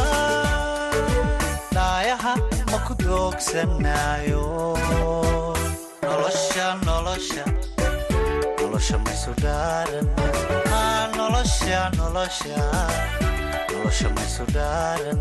Dhaayaha 1.76 2.34
ma 2.72 2.78
ku 2.88 2.94
doogsanaayo 2.96 4.44
nolosha 6.02 6.68
nolosha. 6.88 7.44
Nolosha 8.60 8.98
maysu 9.04 9.32
dhaaran 9.44 10.08
aa 10.72 11.08
nolosha 11.18 11.92
nolosha. 12.00 12.62
Nolosha 13.72 14.08
maysu 14.16 14.44
dhaaran 14.56 15.20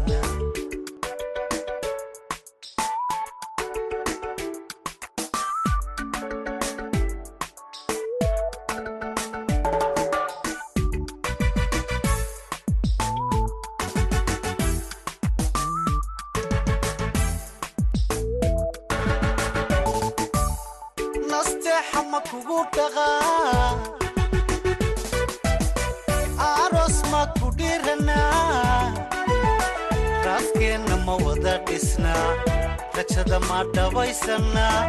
dhabaysannaa 34.33 34.81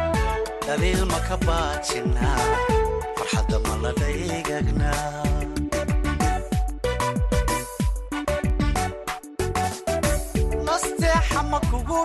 dhaliil 0.66 1.02
ma 1.12 1.18
ka 1.28 1.36
baajinnaa 1.46 2.44
farxadda 3.16 3.58
ma 3.66 3.74
la 3.82 3.90
dhaygagnaa 4.00 5.02
nasteexa 10.66 11.40
ma 11.50 11.58
kugu 11.70 12.00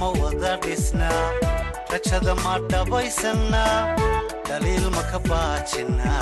ma 0.00 0.08
wada 0.20 0.52
dhisnaa 0.64 1.22
rajada 1.92 2.34
ma 2.44 2.54
dhabaysannaa 2.70 3.76
dhaliil 4.48 4.86
ma 4.96 5.02
ka 5.10 5.18
baajinnaa 5.30 6.20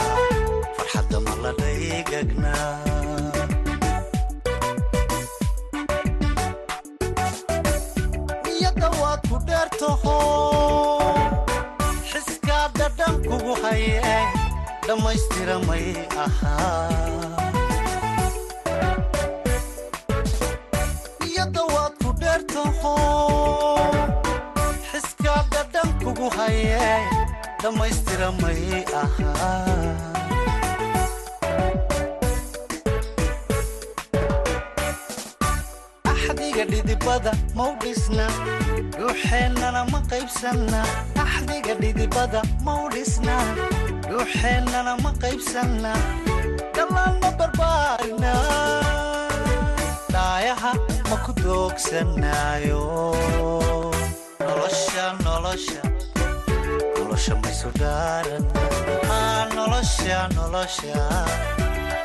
farxadda 0.80 1.18
ma 1.26 1.32
la 1.42 1.50
dhaygagnaa 1.60 2.75
niyadda 8.46 8.88
waad 9.00 9.20
ku 9.30 9.37
dheertaho 9.49 10.16
xiskaa 12.10 12.66
dhadhan 12.78 13.14
kugu 13.28 13.54
haye 13.62 14.18
dhammaystira 14.87 15.56
may 15.68 15.87
ahaa. 16.25 16.88
Niyadda 21.22 21.62
waad 21.75 21.94
ku 22.02 22.10
dheertaho 22.22 22.94
xiskaa 24.90 25.40
dhadhan 25.52 25.88
kugu 26.02 26.28
haye 26.37 26.78
dhammaystira 27.62 28.28
may 28.42 28.62
ahaa 29.02 30.39
dhidibada 37.00 37.33
mau 37.54 37.75
dhisna? 37.80 38.26
Dhuuxeennana 38.97 39.85
ma 39.90 40.00
qaybsanna? 40.11 40.83
Axdiga 41.16 41.75
dhidibada 41.80 42.42
mau 42.62 42.88
dhisna? 42.90 43.37
Dhuuxeennana 44.09 45.00
ma 45.02 45.12
qaybsanna? 45.23 45.92
Dhallaan 46.75 47.21
ma 47.23 47.30
barbaarina? 47.38 48.33
Dhaayaha 50.12 50.73
ma 51.11 51.16
ku 51.25 51.33
doogsanaayo 51.33 52.83
nolosha 54.40 55.07
nolosha. 55.25 55.80
Nolosha 56.97 57.35
maysu 57.42 57.69
dhaaran 57.80 58.45
aa 59.09 59.49
nolosha 59.57 60.28
nolosha. 60.37 61.00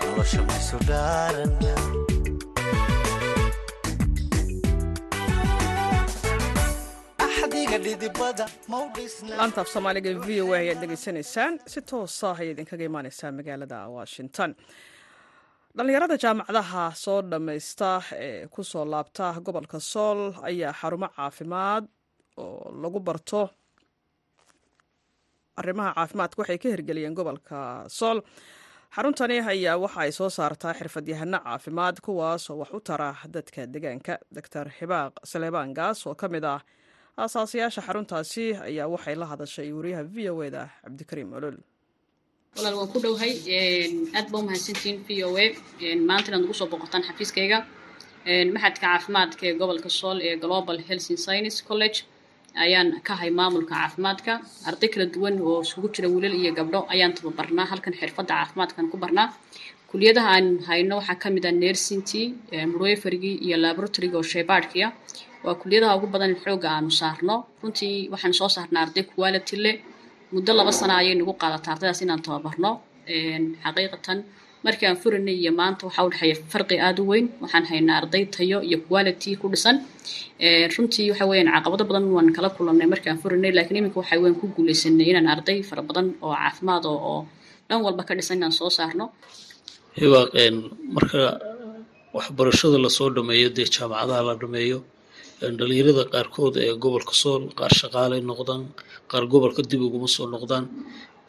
Nolosha 0.03 0.41
maysu 0.47 0.77
dhaaran 0.87 1.51
laanta 9.37 9.61
af 9.61 9.67
soomaaliga 9.73 10.11
v 10.27 10.41
o 10.43 10.53
a 10.53 10.57
ayaad 10.59 10.79
dhegaysanaysaan 10.81 11.53
si 11.71 11.81
toosa 11.81 12.29
ayay 12.39 12.51
idinkaga 12.53 12.83
imaaneysaa 12.89 13.31
magaalada 13.39 13.77
washington. 13.97 14.55
Dhallinyarada 15.77 16.17
jaamacadaha 16.23 16.83
soo 17.03 17.19
dhammaysta 17.31 17.89
ee 18.25 18.47
ku 18.53 18.63
soo 18.63 18.85
laabta 18.93 19.33
gobolka 19.45 19.79
sool 19.79 20.19
ayaa 20.49 20.73
xarumo 20.81 21.07
caafimaad 21.15 21.83
oo 22.37 22.71
lagu 22.83 22.99
barto. 22.99 23.41
Arrimaha 25.59 25.93
caafimaadka 25.97 26.39
waxay 26.41 26.57
ka 26.63 26.67
hirgeliyeen 26.73 27.13
gobolka 27.19 27.59
sool 27.97 28.21
xaruntani 28.95 29.37
ayaa 29.53 29.77
waxa 29.83 29.99
ay 30.05 30.11
soo 30.11 30.29
saartaa 30.29 30.73
xirfadyahano 30.79 31.39
caafimaad 31.47 31.95
kuwaasoo 32.05 32.57
wax 32.61 32.69
u 32.77 32.79
tara 32.79 33.09
dadka 33.35 33.61
deegaanka. 33.73 34.13
Doctor 34.35 34.65
xibaaq 34.79 35.13
saleebaan 35.31 35.73
oo 36.07 36.15
ka 36.15 36.27
mid 36.29 36.43
ah 36.43 36.61
aasaasayaasha 37.23 37.81
xaruntaasi 37.87 38.43
ayaa 38.69 38.87
waxay 38.93 39.15
la 39.21 39.25
hadashay 39.31 39.69
wariyaha 39.77 40.03
v 40.15 40.17
o 40.33 40.43
eda 40.47 40.63
cabdikariim 40.83 41.31
olol. 41.37 41.57
Walaal 42.57 42.75
waan 42.79 42.89
ku 42.93 42.99
dhowhay 43.03 43.31
aad 44.19 44.27
ba 44.31 44.37
umahadsantihiin 44.43 44.97
v 45.07 45.23
o 45.27 45.29
a. 45.43 45.45
Maanta 46.09 46.27
inaad 46.29 46.43
nagu 46.43 46.53
soo 46.59 46.67
boqotaan 46.73 47.03
xafiiskayga. 47.07 47.59
Maxadka 48.53 48.83
caafimaadka 48.83 49.43
ee 49.49 49.55
gobolka 49.61 49.89
sool 49.99 50.17
ee 50.27 50.35
global 50.43 50.77
and 50.91 51.01
science 51.25 51.57
college 51.69 51.97
ayaan 52.65 52.89
ka 53.07 53.13
hay 53.21 53.29
maamulka 53.39 53.73
caafimaadka. 53.79 54.33
Arday 54.69 54.89
kala 54.93 55.05
duwan 55.15 55.35
oo 55.47 55.61
isugu 55.65 55.87
jira 55.95 56.07
wiilal 56.13 56.35
iyo 56.41 56.51
gabdho 56.59 56.79
ayaan 56.93 57.13
tababarnaa 57.17 57.65
halkan 57.71 57.93
xirfadda 57.99 58.33
caafimaadkan 58.39 58.85
ku 58.91 58.97
barnaa. 59.03 59.27
Kuliyadaha 59.89 60.29
aan 60.35 60.47
hayno 60.67 60.95
waxaa 60.99 61.15
ka 61.23 61.27
mid 61.35 61.45
ah 61.47 61.55
nersintii 61.63 62.25
murweferigii 62.71 63.35
iyo 63.47 63.55
laboratoryga 63.65 64.17
oo 64.19 64.25
shaybaadhkiya 64.33 64.87
waa 65.45 65.55
kuliyadaha 65.61 65.93
ugu 65.97 66.07
badan 66.13 66.33
xooga 66.43 66.67
aanu 66.75 66.91
saarno. 67.01 67.35
Runtii 67.61 67.95
waxaan 68.13 68.33
soo 68.39 68.49
saarnaa 68.55 68.81
arday 68.85 69.03
quality 69.13 69.55
leh 69.65 69.75
muddo 70.33 70.51
laba 70.59 70.71
sana 70.79 70.93
ayay 71.01 71.15
nagu 71.19 71.33
qaadataa 71.41 71.71
ardaydaas 71.75 72.01
inaan 72.05 72.21
tababarno. 72.25 72.71
Xaqiiqatan 73.63 74.17
markii 74.65 74.87
aan 74.89 74.97
furanay 75.03 75.35
iyo 75.41 75.51
maanta 75.59 75.81
waxaa 75.87 76.05
u 76.07 76.09
dhexeeya 76.11 76.35
farqi 76.51 76.75
aada 76.85 77.01
u 77.03 77.07
weyn. 77.11 77.25
Waxaan 77.43 77.65
haynaa 77.71 77.97
arday 78.01 78.23
tayo 78.35 78.57
iyo 78.69 78.77
quality 78.89 79.29
ku 79.41 79.45
dhisan. 79.53 79.75
Runtii 80.75 81.07
waxa 81.11 81.25
weeyaan 81.29 81.51
caqabado 81.55 81.83
badan 81.89 82.05
waan 82.15 82.29
kala 82.35 82.49
kulannay 82.57 82.87
markii 82.93 83.15
furanay 83.23 83.51
laakiin 83.57 83.77
iminka 83.79 83.97
waxa 84.01 84.15
weyn 84.23 84.35
ku 84.39 84.45
guuleysanay 84.55 85.07
inaan 85.11 85.27
arday 85.33 85.57
fara 85.69 85.81
badan 85.89 86.07
oo 86.25 86.33
caafimaad 86.41 86.83
oo 86.91 86.97
oo 87.11 87.21
dhan 87.69 87.79
walba 87.85 88.03
ka 88.07 88.13
dhisan 88.17 88.37
inaan 88.39 88.53
soo 88.59 88.69
saarno. 88.77 89.05
Marka 90.95 91.21
waxbarashada 92.17 92.77
la 92.85 92.89
soo 92.97 93.09
dhameeyo 93.15 93.49
dee 93.57 93.67
jaamacadaha 93.75 94.21
la 94.27 94.33
dhameeyo 94.41 94.77
dhalinyarada 95.41 96.03
qaarkood 96.13 96.55
ee 96.65 96.73
gobolka 96.83 97.13
sool 97.21 97.43
qaar 97.59 97.71
shaqaalay 97.81 98.21
noqdaan 98.31 98.61
qaar 99.11 99.23
gobolka 99.33 99.61
dib 99.71 99.81
uguma 99.87 100.07
soo 100.15 100.27
noqdaan. 100.35 100.65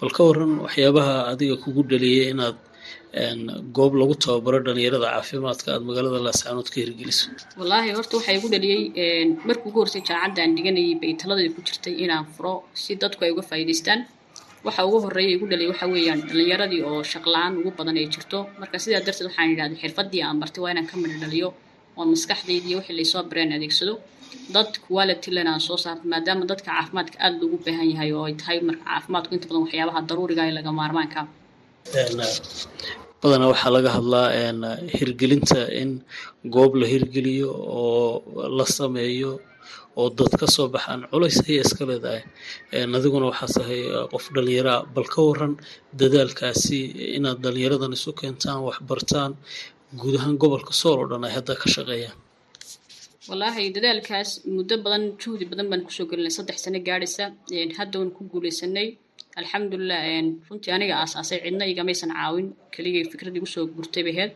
Bal 0.00 0.10
ka 0.16 0.22
waran 0.28 0.52
waxyaabaha 0.64 1.14
adiga 1.32 1.56
kugu 1.64 1.82
dhaliyay 1.90 2.26
inaad 2.34 2.56
goob 3.76 3.92
lagu 4.00 4.14
tababaro 4.24 4.58
dhalinyarada 4.66 5.06
caafimaadka 5.14 5.68
aad 5.74 5.82
magaalada 5.88 6.18
laascaanood 6.26 6.68
ka 6.72 6.76
hirgeliso. 6.82 7.26
Wallaahi 7.60 7.90
horta 7.96 8.14
waxaa 8.18 8.34
igu 8.38 8.48
dhaliyey 8.54 8.80
markii 9.48 9.68
ugu 9.70 9.78
horeysay 9.82 10.02
jaamacadda 10.08 10.40
aan 10.44 10.52
dhiganayay 10.56 10.94
bay 11.02 11.12
taladii 11.22 11.50
ku 11.56 11.60
jirtay 11.66 11.94
inaan 12.04 12.24
furo 12.34 12.54
si 12.82 12.92
dadku 13.02 13.20
ay 13.26 13.30
uga 13.34 13.42
faa'iidaystaan. 13.50 14.00
Waxa 14.66 14.80
ugu 14.88 14.98
horreeya 15.04 15.30
igu 15.36 15.44
dhaliyay 15.50 15.70
waxa 15.72 15.86
weeyaan 15.94 16.20
dhalinyaradii 16.28 16.82
oo 16.90 17.00
shaqla-aan 17.12 17.52
ugu 17.60 17.70
badan 17.78 17.96
ay 18.00 18.06
jirto. 18.14 18.38
Marka 18.60 18.76
sidaa 18.84 19.02
darteed 19.06 19.26
waxaan 19.28 19.48
idhahday 19.54 19.78
xirfadii 19.82 20.22
aan 20.26 20.36
bartay 20.42 20.60
waa 20.64 20.70
inaan 20.74 20.86
ka 20.90 20.94
midho 21.02 21.18
dhaliyo 21.24 21.48
oo 21.98 22.04
maskaxdayda 22.12 22.66
iyo 22.70 22.76
wixii 22.80 22.96
laysoo 22.98 23.22
bareen 23.30 23.50
adeegsado 23.56 23.94
dad 24.54 24.70
quality 24.86 25.28
len 25.36 25.48
aan 25.52 25.60
soo 25.68 25.78
saarto 25.84 26.04
maadaama 26.12 26.44
dadka 26.50 26.68
caafimaadka 26.76 27.16
aada 27.24 27.36
loogu 27.42 27.56
baahan 27.66 27.88
yahay 27.92 28.10
oo 28.18 28.24
ay 28.28 28.34
tahay 28.40 28.58
marka 28.68 28.84
caafimaadku 28.90 29.32
inta 29.36 29.46
badan 29.50 29.62
waxyaabaha 29.64 30.00
daruuriga 30.10 30.42
ee 30.48 30.54
laga 30.58 30.70
maarmaanka 30.80 31.20
badanaa 33.22 33.50
waxaa 33.52 33.72
laga 33.76 33.90
hadlaa 33.96 34.28
hirgelinta 34.98 35.60
in 35.82 35.90
goob 36.54 36.72
la 36.80 36.86
hirgeliyo 36.92 37.50
oo 37.80 38.48
la 38.58 38.66
sameeyo 38.78 39.32
oo 40.00 40.08
dad 40.18 40.32
ka 40.40 40.46
soo 40.54 40.66
baxaan 40.74 41.00
culays 41.12 41.38
ayay 41.48 41.60
iska 41.66 41.84
leedahay. 41.90 42.22
Adiguna 42.98 43.26
waxaa 43.32 43.50
tahay 43.56 43.80
qof 44.12 44.24
dhalinyaraa 44.34 44.78
bal 44.94 45.06
ka 45.14 45.20
waran 45.28 45.52
dadaalkaasi 46.00 46.78
inaad 47.16 47.38
dhalinyaradan 47.44 47.92
isu 47.98 48.10
keentaan 48.20 48.60
waxbartaan 48.68 49.32
guud 50.00 50.14
ahaan 50.18 50.36
gobolka 50.42 50.72
sool 50.80 50.98
oo 51.02 51.08
dhan 51.10 51.24
ay 51.28 51.32
hadda 51.38 51.52
ka 51.62 51.66
shaqeeyaan. 51.76 52.16
Wallaahi 53.28 53.64
dadaalkaas 53.76 54.30
muddo 54.56 54.74
badan 54.84 55.04
juhdi 55.22 55.44
badan 55.50 55.66
baan 55.70 55.82
ku 55.86 55.90
soo 55.96 56.06
gelinay. 56.10 56.32
Saddex 56.38 56.58
sano 56.64 56.78
gaadhaysa 56.88 57.24
hadda 57.78 57.96
waan 58.00 58.10
ku 58.16 58.22
guuleysanay 58.32 58.88
alxamdulilah 59.40 60.00
runtii 60.48 60.72
aniga 60.76 60.94
aasaasay 61.02 61.38
cidna 61.44 61.64
igamaysan 61.72 62.10
caawin. 62.18 62.46
Keligay 62.74 63.04
fikradii 63.12 63.42
gusoo 63.44 63.64
gurtay 63.76 64.02
bay 64.06 64.14
ahayd. 64.16 64.32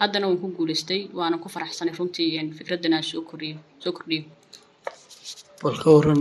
Haddana 0.00 0.24
waan 0.28 0.40
ku 0.42 0.46
guuleystay 0.56 1.00
waana 1.18 1.36
ku 1.42 1.48
faraxsanay 1.54 1.94
runtii 1.98 2.28
fikraddan 2.58 2.92
aan 2.96 3.04
soo 3.10 3.22
kordhiyo 3.28 3.56
soo 3.82 3.92
kordhiyo. 3.96 4.22
Bal 5.62 5.76
ka 5.82 5.88
waran 5.96 6.20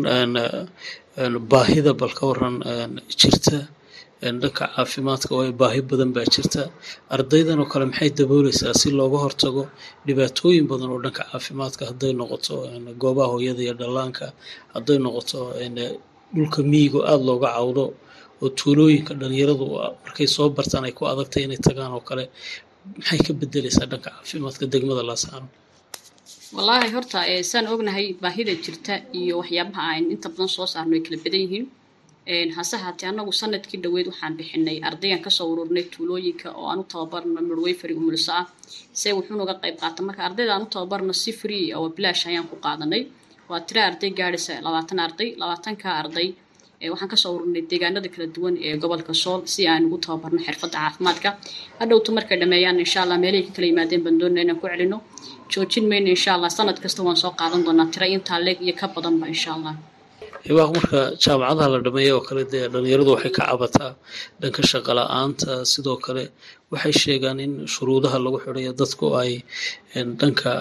baahida 1.51 1.91
bal 2.01 2.13
ka 2.17 2.23
waran 2.29 2.55
jirta 3.19 3.57
dhanka 4.41 4.65
caafimaadka 4.75 5.31
waayo 5.37 5.53
baahi 5.61 5.81
badan 5.89 6.09
baa 6.15 6.25
jirta. 6.33 6.61
Ardaydan 7.15 7.59
oo 7.63 7.67
kale 7.71 7.85
maxay 7.91 8.09
dabooleysaa 8.19 8.73
si 8.81 8.87
looga 8.99 9.17
hortago 9.23 9.63
dhibaatooyin 10.07 10.65
badan 10.71 10.89
oo 10.93 10.99
dhanka 11.05 11.23
caafimaadka? 11.31 11.81
Hadday 11.89 12.13
noqoto 12.19 12.53
goobaha 13.01 13.29
hooyada 13.33 13.61
iyo 13.65 13.73
dhallaanka 13.81 14.25
hadday 14.75 14.97
noqoto 15.05 15.39
dhulka 16.35 16.59
miyigo 16.71 16.99
aada 17.11 17.23
looga 17.29 17.47
cawdo 17.57 17.83
oo 18.43 18.49
tuulooyinka 18.59 19.11
dhalinyaradu 19.21 19.65
markay 20.03 20.27
soo 20.35 20.47
bartaan 20.57 20.85
ay 20.87 20.93
ku 20.97 21.03
adagtay 21.11 21.43
inay 21.45 21.59
tagaan 21.67 21.91
oo 21.97 22.03
kale 22.09 22.23
maxay 22.97 23.19
ka 23.25 23.31
bedeleysaa 23.41 23.87
dhanka 23.91 24.09
caafimaadka 24.15 24.63
degmada 24.73 25.03
laasaano 25.09 25.47
wallaahi 26.55 26.89
horta 26.95 27.19
saan 27.51 27.65
ognahay 27.73 28.05
baahida 28.23 28.53
jirta 28.65 28.93
iyo 29.19 29.33
waxyaabaha 29.41 29.81
aan 29.93 30.05
inta 30.13 30.27
badan 30.33 30.49
soo 30.55 30.67
saarno 30.73 30.93
ay 30.97 31.01
kala 31.05 31.17
badan 31.25 31.41
yihiin 31.45 31.65
hase 32.57 32.77
haatee 32.83 33.07
annagu 33.11 33.31
sannadkii 33.41 33.79
dhoweyd 33.83 34.07
waxaan 34.11 34.35
bixinay 34.39 34.77
ardaygan 34.89 35.21
ka 35.25 35.29
soo 35.37 35.47
ururnay 35.53 35.83
tuulooyinka 35.93 36.47
oo 36.59 36.67
aan 36.71 36.79
u 36.79 36.85
tababarno 36.93 37.39
midwayfari 37.49 37.93
umuliso 37.99 38.31
ah 38.41 38.45
se 39.01 39.07
wuxuunaga 39.17 39.53
qayb 39.63 39.75
qaata 39.81 40.01
marka 40.07 40.21
ardayda 40.27 40.53
aan 40.55 40.65
tababarno 40.73 41.13
si 41.23 41.31
free 41.39 41.65
oo 41.77 41.87
bilaash 41.95 42.23
ayaan 42.29 42.47
ku 42.51 42.55
qaadanay. 42.65 43.03
Waa 43.49 43.59
tira 43.67 43.81
arday 43.89 44.11
gaadhaysa 44.19 44.53
labaatan 44.65 44.99
arday 45.05 45.29
labaatanka 45.41 45.87
arday. 46.01 46.27
Waxaan 46.93 47.09
ka 47.13 47.17
soo 47.23 47.31
ururnay 47.37 47.61
deegaanada 47.71 48.09
kala 48.13 48.27
duwan 48.35 48.55
ee 48.67 48.73
gobolka 48.83 49.13
sool 49.23 49.41
si 49.53 49.61
aan 49.71 49.83
ugu 49.87 49.97
tababarno 50.05 50.39
xirfadda 50.45 50.77
caafimaadka. 50.83 51.29
Hadhowtu 51.79 52.09
markay 52.17 52.37
dhameeyaan 52.41 52.79
insha 52.85 52.99
allah 53.03 53.17
meelihii 53.23 53.47
ka 53.47 53.53
kala 53.55 53.67
yimaadeen 53.71 54.01
baan 54.05 54.17
doonana 54.19 54.41
inaan 54.45 54.59
ku 54.61 54.67
celino. 54.71 54.97
Joojin 55.51 55.85
mayno 55.91 56.09
insha 56.15 56.31
allah 56.35 56.51
sanad 56.57 56.77
kasta 56.83 57.01
waan 57.07 57.17
soo 57.23 57.31
qaadan 57.39 57.61
doonaa. 57.65 57.87
Tira 57.93 58.05
intaa 58.15 58.39
leeg 58.45 58.59
iyo 58.65 58.73
ka 58.79 58.85
badanba 58.95 59.25
insha 59.35 59.49
allah 59.57 59.73
hibaaq 60.47 60.69
marka 60.77 60.99
jaamacadaha 61.23 61.67
la 61.73 61.79
dhameeya 61.85 62.13
oo 62.17 62.23
kale 62.27 62.43
dee 62.53 62.65
dhalinyaradu 62.73 63.11
waxay 63.15 63.31
ka 63.37 63.43
cabataa 63.49 63.91
dhanka 64.41 64.61
shaqo 64.71 64.91
la'aanta. 64.99 65.51
Sidoo 65.73 65.97
kale 66.05 66.23
waxay 66.73 66.93
sheegaan 67.03 67.39
in 67.45 67.53
shuruudaha 67.73 68.17
lagu 68.25 68.37
xidhayo 68.45 68.71
dadku 68.81 69.05
ay 69.21 69.31
dhanka 70.21 70.51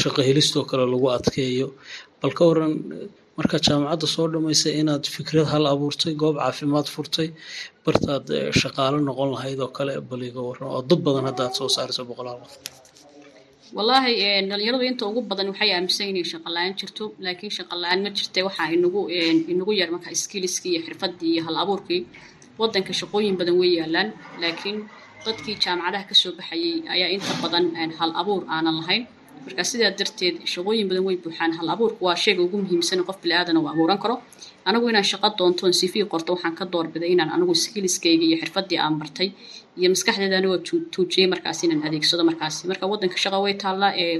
shaqo 0.00 0.20
helistoo 0.28 0.64
kale 0.70 0.84
lagu 0.92 1.06
adkeeyo. 1.16 1.68
Bal 2.20 2.32
ka 2.38 2.42
waran 2.50 2.72
marka 3.38 3.56
jaamacadda 3.66 4.06
soo 4.14 4.26
dhamaysay 4.34 4.72
inaad 4.82 5.04
fikrad 5.14 5.46
hal 5.52 5.64
abuurtay 5.72 6.12
goob 6.22 6.36
caafimaad 6.42 6.86
furtay 6.94 7.28
bartaad 7.84 8.24
shaqaalo 8.60 8.98
noqon 9.08 9.28
lahayd 9.34 9.58
oo 9.64 9.70
kale 9.78 9.92
bal 10.10 10.22
iga 10.28 10.40
waran 10.48 10.68
oo 10.74 10.80
dad 10.90 11.00
badan 11.06 11.24
hadda 11.28 11.44
soo 11.58 11.68
saarayso 11.76 12.02
boqolaal 12.10 12.38
qof 12.44 12.54
wallaahi 13.76 14.12
dhalinyaradu 14.50 14.84
inta 14.90 15.04
ugu 15.10 15.20
badan 15.30 15.48
waxay 15.52 15.70
aaminsan 15.76 16.06
inay 16.12 16.24
shaqo 16.32 16.48
la'aan 16.56 16.72
jirto 16.80 17.04
laakiin 17.24 17.52
shaqo 17.58 17.74
la'aan 17.82 18.00
ma 18.04 18.10
jirta 18.18 18.38
waxaa 18.48 18.68
inagu 18.76 19.00
inagu 19.52 19.72
yar 19.80 19.88
marka 19.94 20.08
skilliskii 20.22 20.72
iyo 20.74 20.80
xirfaddii 20.86 21.30
iyo 21.34 21.42
hal 21.46 21.56
abuurkii. 21.64 22.02
Waddanka 22.60 22.92
shaqooyin 23.00 23.34
badan 23.40 23.56
way 23.60 23.70
yaalaan 23.80 24.08
laakiin 24.42 24.76
dadkii 25.26 25.56
jaamacadaha 25.64 26.04
ka 26.10 26.14
soo 26.22 26.32
baxayay 26.38 26.74
ayaa 26.94 27.08
inta 27.16 27.32
badan 27.44 27.64
hal 28.00 28.10
abuur 28.20 28.42
aanan 28.54 28.76
lahayn 28.80 29.02
marka 29.44 29.62
sidaa 29.70 29.92
darteed 29.98 30.36
shaqooyin 30.52 30.86
badan 30.90 31.04
way 31.08 31.16
buuxaan. 31.24 31.50
Hal 31.58 31.68
abuurku 31.74 32.02
waa 32.06 32.16
shayga 32.24 32.40
ugu 32.46 32.56
muhiimsan 32.64 33.00
qof 33.08 33.16
bili-aadana 33.22 33.58
uu 33.62 33.68
abuuran 33.74 33.98
karo. 34.04 34.14
Anigu 34.68 34.86
inaan 34.92 35.06
shaqo 35.12 35.28
doontoon 35.38 35.72
cv 35.80 35.94
qorto 36.12 36.30
waxaan 36.34 36.54
ka 36.58 36.64
doorbiday 36.72 37.10
inaan 37.14 37.30
anigu 37.36 37.54
skilliskayga 37.64 38.24
iyo 38.28 38.36
xirfaddii 38.42 38.78
aan 38.84 38.94
bartay 39.00 39.28
iyo 39.78 39.88
maskaxdeeda 39.94 40.36
anigoo 40.40 40.58
tuujiyey 40.94 41.26
markaas 41.32 41.58
inaan 41.64 41.80
adeegsado 41.88 42.22
markaasi. 42.30 42.60
Marka 42.70 42.84
waddanka 42.92 43.16
shaqa 43.24 43.38
way 43.44 43.54
taallaa 43.62 43.92
ee 44.04 44.14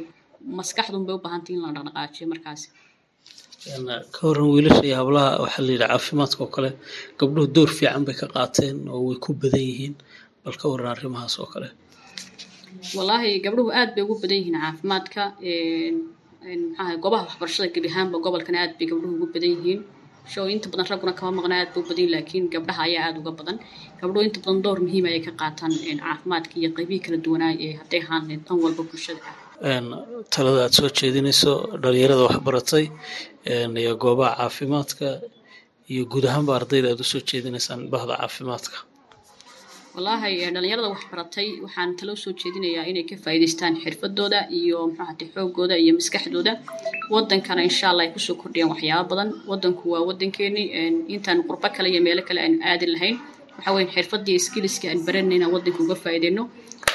maskaxdun 0.59 1.03
bay 1.07 1.15
u 1.19 1.21
baahantay 1.25 1.53
in 1.57 1.61
la 1.65 1.69
dhaqdhaqaajiyo 1.77 2.27
markaasi. 2.35 2.67
Ka 4.15 4.21
waran 4.29 4.49
wiilasha 4.55 4.83
iyo 4.89 4.97
hablaha 5.01 5.31
waxaa 5.45 5.63
la 5.67 5.71
yidhi 5.75 5.87
caafimaadka 5.93 6.41
oo 6.45 6.51
kale 6.57 6.71
gabdhuhu 7.21 7.47
door 7.57 7.71
fiican 7.79 8.03
bay 8.07 8.17
ka 8.21 8.27
qaateen 8.35 8.77
oo 8.95 9.01
way 9.09 9.17
ku 9.25 9.31
badan 9.43 9.63
yihiin 9.69 9.95
bal 10.45 10.57
ka 10.61 10.67
waran 10.73 10.91
arrimahaas 10.95 11.35
oo 11.43 11.49
kale 11.55 11.69
wallaahi 12.97 13.31
gabdhuhu 13.45 13.71
aad 13.81 13.91
bay 13.95 14.03
ugu 14.05 14.15
badan 14.23 14.39
yihiin 14.41 14.57
caafimaadka 14.65 15.23
maxaa 16.79 16.97
goobaha 17.03 17.25
waxbarashada 17.29 17.69
gebi 17.75 17.89
ahaanba 17.93 18.17
gobolkana 18.25 18.59
aad 18.65 18.73
bay 18.79 18.87
gabdhuhu 18.91 19.15
ugu 19.19 19.27
badan 19.35 19.51
yihiin. 19.57 19.81
Show 20.33 20.47
inta 20.55 20.67
badan 20.73 20.87
ragguna 20.93 21.13
kama 21.19 21.33
maqna 21.39 21.55
aad 21.61 21.71
buu 21.75 21.85
badan 21.91 22.09
laakiin 22.15 22.45
gabdhaha 22.55 22.83
ayaa 22.89 23.05
aada 23.07 23.19
uga 23.23 23.33
badan. 23.41 23.57
Gabdhuhu 24.01 24.25
inta 24.29 24.39
badan 24.45 24.59
door 24.65 24.79
muhiim 24.87 25.05
ayay 25.11 25.23
ka 25.27 25.33
qaataan 25.41 25.73
caafimaadka 26.03 26.55
iyo 26.61 26.69
qaybihii 26.77 27.03
kala 27.07 27.19
duwanaa 27.27 27.53
ee 27.67 27.73
hadday 27.81 28.01
ahaan 28.05 28.23
tan 28.47 28.57
walba 28.65 28.83
bulshada 28.91 29.21
ah. 29.29 29.35
Talada 30.35 30.61
aad 30.67 30.75
soo 30.79 30.91
jeedinayso 30.99 31.53
dhalinyarada 31.83 32.23
waxbaratay 32.29 32.85
iyo 33.83 33.93
goobaha 34.05 34.33
caafimaadka 34.41 35.07
iyo 35.93 36.03
guud 36.13 36.25
ahaanba 36.31 36.53
ardayda 36.59 36.89
aad 36.95 37.01
u 37.05 37.07
soo 37.13 37.23
jeedinaysaan 37.31 37.81
bahda 37.95 38.15
caafimaadka 38.23 38.77
wallaahi 39.95 40.33
dhalinyarada 40.55 40.89
waxbaratay 40.95 41.49
waxaan 41.65 41.91
talo 41.99 42.13
soo 42.23 42.33
jeedinayaa 42.43 42.85
inay 42.91 43.05
ka 43.11 43.15
faa'iidaystaan 43.25 43.75
xirfadooda 43.85 44.39
iyo 44.59 44.79
muxuahate 44.89 45.25
xoogooda 45.35 45.75
iyo 45.83 45.93
maskaxdooda. 45.99 46.53
Wadankana 47.15 47.61
insha 47.69 47.87
allah 47.91 48.05
ay 48.07 48.13
ku 48.15 48.21
soo 48.27 48.37
kordhiyaan 48.43 48.71
waxyaaba 48.73 49.05
badan. 49.13 49.29
Wadanku 49.51 49.85
waa 49.93 50.03
wadankeeni 50.09 50.63
intaan 51.15 51.39
qurbo 51.49 51.69
kale 51.77 51.89
iyo 51.93 52.01
meelo 52.07 52.23
kale 52.29 52.41
aan 52.47 52.55
aadin 52.71 52.91
lahayn. 52.95 53.17
Waxa 53.57 53.71
weeye 53.77 53.89
xirfadii 53.95 54.39
skilliska 54.47 54.87
aan 54.93 55.01
baranayna 55.07 55.47
wadanka 55.55 55.81
uga 55.85 55.97
faa'iideyno 56.05 56.43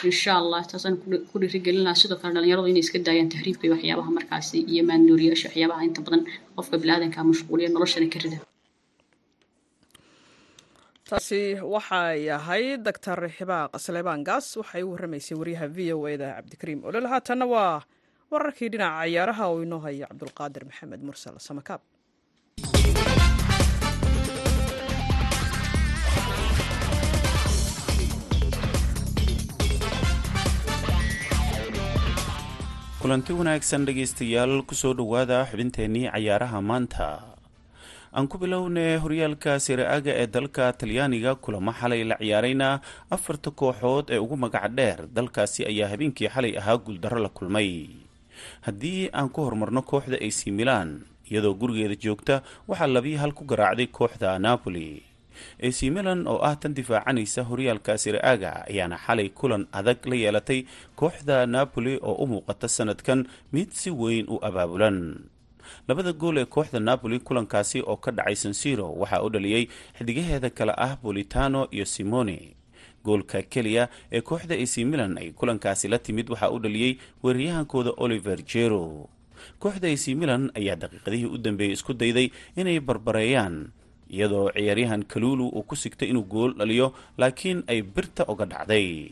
insha 0.09 0.31
allah 0.41 0.61
taasaan 0.71 0.95
ku 1.29 1.35
dhiirigelin 1.41 1.87
sidoo 2.01 2.17
kale 2.21 2.33
dhalinyaradu 2.37 2.67
inay 2.71 2.83
iska 2.85 2.97
daayaan 3.07 3.29
tahriibka 3.33 3.63
iyo 3.67 3.73
waxyaabaha 3.77 4.11
markaasi 4.17 4.57
iyo 4.73 4.81
maandooriyaasha 4.89 5.47
waxyaabaha 5.49 5.81
inta 5.89 6.01
badan 6.05 6.21
qofka 6.57 6.75
biniaadanka 6.81 7.19
mashquuliya 7.29 7.69
noloshana 7.75 8.07
ka 8.13 8.19
rida 8.23 8.37
taasi 11.09 11.41
waxay 11.73 12.19
ahayd 12.37 12.79
doctor 12.87 13.19
xibaaq 13.37 13.71
saleebaan 13.85 14.23
gaas. 14.29 14.47
Waxay 14.59 14.81
u 14.83 14.91
warramaysay 14.93 15.35
wariyaha 15.39 15.67
v 15.75 15.77
o 15.95 15.99
eda 16.13 16.27
cabdikariim 16.37 16.81
olol 16.89 17.07
haatanna 17.13 17.45
waa 17.53 17.75
wararkii 18.31 18.69
dhinaca 18.73 19.05
ciyaaraha 19.07 19.43
oo 19.51 19.59
inoo 19.65 19.81
haya 19.87 20.05
cabdulqaadir 20.11 20.63
maxamed 20.69 21.01
mursal 21.07 21.35
samakaab 21.47 21.81
kulanti 33.01 33.31
wanaagsan 33.33 33.85
dhegaystayaal 33.87 34.65
ku 34.67 34.73
soo 34.75 34.93
dhowaada 34.97 35.45
xubinteennii 35.49 36.09
cayaaraha 36.13 36.59
maanta 36.69 37.05
aan 38.15 38.25
ku 38.31 38.37
bilownay 38.41 38.97
horyaalka 39.03 39.59
siraaga 39.59 40.11
ee 40.21 40.27
dalka 40.27 40.71
talyaaniga 40.79 41.35
kulamo 41.43 41.71
xalay 41.79 42.03
la 42.09 42.15
ciyaarayna 42.21 42.69
afarta 43.15 43.51
kooxood 43.51 44.05
ee 44.13 44.19
ugu 44.23 44.35
magaca 44.37 44.69
dheer. 44.77 44.99
Dalkaasi 45.15 45.61
ayaa 45.71 45.89
habeenkii 45.91 46.29
xalay 46.33 46.53
ahaa 46.57 46.77
guuldarro 46.85 47.19
la 47.21 47.29
kulmay. 47.29 47.89
Haddii 48.65 49.09
aan 49.13 49.29
ku 49.29 49.41
horumarno 49.45 49.81
kooxda 49.81 50.17
ac 50.27 50.39
milan 50.57 50.89
iyadoo 51.29 51.53
gurigeeda 51.59 51.95
joogta 52.03 52.41
waxaa 52.67 52.87
labiyo 52.95 53.17
hal 53.21 53.33
ku 53.37 53.43
garaacday 53.45 53.87
kooxda 53.91 54.39
napoli. 54.39 55.03
Ac 55.61 55.77
milan 55.93 56.25
oo 56.27 56.39
ah 56.41 56.55
tan 56.57 56.73
difaacanaysa 56.73 57.43
horyaalka 57.45 57.97
siraaga 58.01 58.65
ayaana 58.71 58.97
xalay 58.97 59.29
kulan 59.29 59.67
adag 59.71 59.99
la 60.09 60.15
yeelatay 60.15 60.65
kooxda 60.95 61.45
napoli 61.45 61.99
oo 62.01 62.15
u 62.23 62.25
muuqata 62.31 62.65
sanadkan 62.67 63.27
mid 63.53 63.69
si 63.75 63.91
weyn 63.93 64.25
u 64.31 64.39
abaabulan 64.41 64.97
labada 65.87 66.13
gool 66.13 66.37
ee 66.37 66.45
kooxda 66.45 66.79
napoli 66.79 67.19
kulankaasi 67.19 67.81
oo 67.81 67.95
ka 67.97 68.11
dhacay 68.11 68.35
sansiro 68.35 68.93
waxaa 68.93 69.21
u 69.23 69.29
dhaliyey 69.29 69.67
xidigaheeda 69.97 70.49
kale 70.49 70.73
ah 70.77 70.97
bolitano 71.03 71.67
iyo 71.71 71.85
simone. 71.85 72.53
Goolka 73.03 73.41
keliya 73.41 73.89
ee 74.11 74.21
kooxda 74.21 74.55
ac 74.55 74.73
milan 74.83 75.17
ay 75.17 75.31
kulankaasi 75.31 75.87
la 75.87 75.99
timid 75.99 76.29
waxaa 76.29 76.49
u 76.51 76.59
dhaliyey 76.59 76.97
weeraryahankooda 77.23 77.91
oliver 77.97 78.39
jero 78.45 79.09
kooxda 79.59 79.87
ac 79.87 80.05
milan 80.15 80.51
ayaa 80.59 80.75
daqiiqadihii 80.75 81.25
u 81.31 81.37
dambeeyey 81.37 81.73
isku 81.73 81.93
dayday 81.93 82.29
inay 82.57 82.79
barbareeyaan 82.79 83.69
iyadoo 84.09 84.51
ciyaaryahan 84.51 85.03
kalulu 85.03 85.47
uu 85.47 85.63
ku 85.63 85.75
sigtay 85.75 86.09
inuu 86.09 86.23
gool 86.23 86.51
dhaliyo 86.59 86.93
laakiin 87.17 87.63
ay 87.67 87.81
birta 87.81 88.25
uga 88.27 88.45
dhacday 88.45 89.11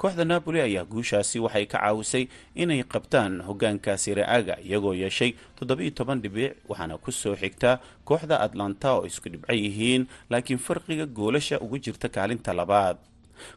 kooxda 0.00 0.24
napoli 0.24 0.60
ayaa 0.60 0.84
guushaasi 0.92 1.38
waxay 1.44 1.66
ka 1.66 1.78
caawisay 1.82 2.24
inay 2.62 2.82
qabtaan 2.92 3.42
hogaanka 3.48 3.92
siraaga 4.04 4.54
iyagoo 4.66 4.94
yeeshay 5.02 5.30
toddobiiyo 5.58 5.90
toban 5.98 6.22
dhibic 6.22 6.52
waxaana 6.70 6.98
ku 7.02 7.10
soo 7.12 7.34
xigta 7.42 7.70
kooxda 8.08 8.36
atlanta 8.46 8.88
oo 8.94 9.06
isku 9.10 9.28
dhibco 9.32 9.52
yihiin 9.52 10.06
laakiin 10.30 10.58
farqiga 10.66 11.06
goolasha 11.06 11.58
ugu 11.64 11.78
jirta 11.84 12.08
kaalinta 12.08 12.54
labaad. 12.54 12.96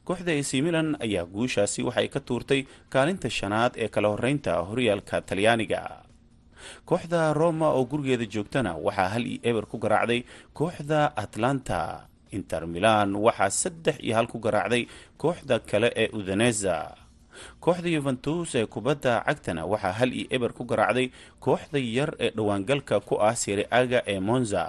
Kooxda 0.06 0.32
ac 0.34 0.50
milan 0.66 0.98
ayaa 1.06 1.26
guushaasi 1.26 1.80
waxay 1.88 2.08
ka 2.14 2.20
tuurtay 2.20 2.62
kaalinta 2.94 3.30
shanaad 3.30 3.74
ee 3.78 3.88
kala 3.94 4.08
horeynta 4.14 4.52
horyaalka 4.70 5.22
talyaaniga. 5.22 5.82
Kooxda 6.90 7.34
roma 7.34 7.70
oo 7.78 7.86
gurigeeda 7.86 8.26
joogtana 8.34 8.72
waxaa 8.86 9.10
hal 9.14 9.26
iyo 9.30 9.40
eber 9.50 9.66
ku 9.70 9.78
garaacday 9.78 10.22
kooxda 10.58 11.14
atlanta 11.24 11.80
inter 12.32 12.64
milan 12.68 13.16
waxaa 13.16 13.50
saddex 13.62 13.98
iyo 14.06 14.16
hal 14.16 14.28
ku 14.28 14.38
garaacday 14.40 14.84
kooxda 15.22 15.60
kale 15.60 15.90
ee 15.96 16.10
udaneza 16.14 16.96
kooxda 17.64 17.90
yuventus 17.90 18.56
ee 18.56 18.66
kubadda 18.66 19.14
cagtana 19.28 19.66
waxaa 19.66 19.92
hal 20.00 20.12
iyo 20.14 20.28
eber 20.36 20.52
ku 20.54 20.64
garaacday 20.72 21.08
kooxda 21.40 21.80
yar 21.80 22.12
ee 22.20 22.30
dhowaangalka 22.38 23.00
ku 23.08 23.16
ah 23.28 23.36
siriaga 23.36 24.00
ee 24.08 24.20
monza. 24.20 24.66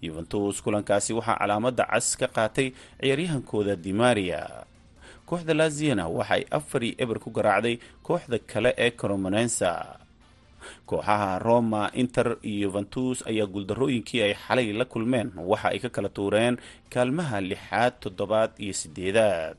Yuventus 0.00 0.62
kulankaasi 0.64 1.12
waxaa 1.12 1.36
calaamada 1.40 1.84
cas 1.84 2.16
ka 2.16 2.26
qaatay 2.36 2.72
ciyaaryahankooda 3.00 3.76
dimaria 3.76 4.64
kooxda 5.28 5.52
laziana 5.54 6.08
waxay 6.08 6.42
afar 6.50 6.80
iyo 6.84 6.94
eber 7.02 7.18
ku 7.20 7.28
garaacday 7.30 7.76
kooxda 8.02 8.38
kale 8.50 8.70
ee 8.80 8.90
coromonensa 8.96 9.99
kooxaha 10.86 11.38
roma 11.38 11.90
inter 12.02 12.36
iyo 12.42 12.68
yuventus 12.68 13.26
ayaa 13.30 13.46
guuldarooyinkii 13.46 14.22
ay 14.26 14.34
xalay 14.44 14.72
la 14.72 14.84
kulmeen. 14.84 15.32
Waxa 15.50 15.68
ay 15.72 15.78
ka 15.84 15.88
kala 15.94 16.08
tuureen 16.08 16.54
kaalmaha 16.92 17.40
lixaad 17.40 17.94
toddobaad 18.02 18.50
iyo 18.64 18.72
sideedaad. 18.72 19.56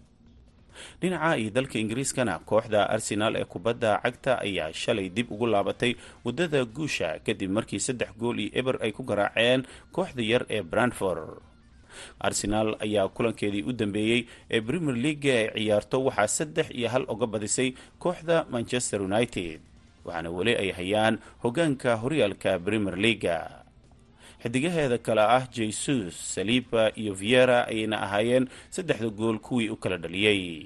Dhinaca 1.01 1.37
iyo 1.37 1.49
dalka 1.51 1.75
ingiriiskana 1.79 2.39
kooxda 2.49 2.87
arsenaal 2.89 3.35
ee 3.35 3.45
kubadda 3.45 3.99
cagta 4.03 4.39
ayaa 4.45 4.71
shalay 4.73 5.09
dib 5.15 5.27
ugu 5.31 5.45
laabatay 5.53 5.93
waddada 6.25 6.65
guusha 6.65 7.19
kadib 7.25 7.51
markii 7.51 7.79
saddex 7.87 8.11
gool 8.19 8.39
iyo 8.39 8.51
eber 8.59 8.75
ay 8.85 8.91
ku 8.95 9.03
garaaceen 9.03 9.61
kooxda 9.95 10.23
yar 10.31 10.43
ee 10.49 10.61
brandford 10.71 11.43
arsenaal 12.27 12.69
ayaa 12.85 13.07
kulankeedii 13.15 13.63
u 13.67 13.73
dambeeyey 13.75 14.21
ee 14.49 14.61
premier 14.67 14.95
leaga 15.05 15.33
ay 15.37 15.47
ciyaarto 15.59 15.97
waxaa 16.07 16.27
saddex 16.37 16.67
iyo 16.79 16.87
hal 16.93 17.03
oga 17.13 17.27
badisay 17.33 17.69
kooxda 18.03 18.45
manchester 18.53 19.01
united 19.09 19.59
waxaana 20.05 20.29
weli 20.37 20.53
ay 20.63 20.69
hayaan 20.77 21.19
hogaanka 21.43 21.95
horyaalka 22.01 22.59
premier 22.65 22.95
leaga 22.97 23.37
xidigaheeda 24.43 24.97
kale 24.97 25.21
ah 25.21 25.45
jesus 25.55 26.13
saliba 26.35 26.91
iyo 26.97 27.13
viera 27.13 27.67
ayayna 27.67 28.01
ahaayeen 28.01 28.47
saddexda 28.69 29.09
gool 29.09 29.37
kuwii 29.39 29.69
u 29.69 29.75
kala 29.77 29.97
dhaliyey 29.97 30.65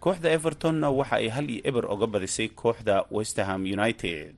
kooxda 0.00 0.28
evertonna 0.36 0.90
waxa 0.90 1.16
ay 1.16 1.28
hal 1.28 1.46
iyo 1.50 1.60
eber 1.64 1.84
oga 1.88 2.06
badisay 2.06 2.48
kooxda 2.52 3.04
westerham 3.10 3.62
united. 3.64 4.34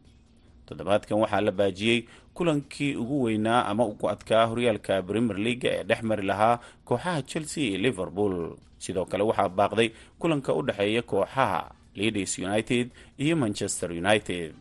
Toddobaadkan 0.67 1.19
waxaa 1.19 1.41
la 1.43 1.51
baajiyey 1.53 2.07
kulankii 2.35 2.95
ugu 2.97 3.23
weynaa 3.27 3.67
ama 3.67 3.83
ugu 3.87 4.07
adkaa 4.11 4.47
horyaalka 4.47 5.03
premier 5.03 5.39
leaga 5.39 5.69
ee 5.71 5.83
dhex 5.85 6.03
mari 6.03 6.23
lahaa 6.23 6.59
kooxaha 6.87 7.23
chelsea 7.23 7.65
iyo 7.65 7.79
liverpool. 7.79 8.55
Sidoo 8.79 9.05
kale 9.11 9.23
waxaa 9.27 9.49
baaqday 9.49 9.91
kulanka 10.19 10.55
u 10.55 10.63
dhexeeya 10.63 11.03
kooxaha 11.03 11.71
leaders 11.95 12.39
united 12.39 12.91
iyo 13.19 13.37
manchester 13.37 13.91
united. 13.93 14.55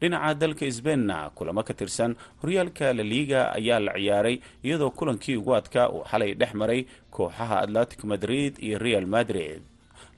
Dhinaca 0.00 0.34
dalka 0.34 0.66
sbainna 0.72 1.30
kulamo 1.36 1.62
ka 1.62 1.74
tirsan 1.74 2.16
horyaalka 2.42 2.92
la 2.92 3.02
liiga 3.02 3.40
ayaa 3.54 3.78
la 3.80 3.92
ciyaaray 3.94 4.36
iyadoo 4.64 4.90
kulankii 4.90 5.36
ugu 5.36 5.54
adkaa 5.54 5.88
uu 5.94 6.02
xalay 6.10 6.34
dhex 6.34 6.52
maray 6.54 6.80
kooxaha 7.10 7.60
atlantic 7.62 8.04
madrid 8.04 8.58
iyo 8.58 8.78
real 8.78 9.06
madrid. 9.06 9.62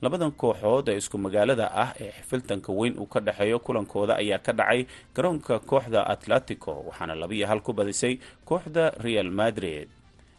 Labadan 0.01 0.31
kooxood 0.31 0.89
ee 0.89 0.97
isku 0.97 1.17
magaalada 1.17 1.69
ah 1.83 1.93
ee 2.01 2.09
xifiltanka 2.17 2.71
weyn 2.73 2.97
uu 2.97 3.05
ka 3.05 3.19
dhexeeyo 3.19 3.59
kulankooda 3.59 4.13
ayaa 4.17 4.39
ka 4.45 4.51
dhacay 4.53 4.85
garoonka 5.15 5.59
kooxda 5.59 6.07
atletico 6.13 6.73
waxaana 6.89 7.15
labiyo 7.15 7.45
hal 7.47 7.61
ku 7.61 7.73
badisay 7.73 8.17
kooxda 8.45 8.89
real 9.05 9.29
madrid 9.31 9.87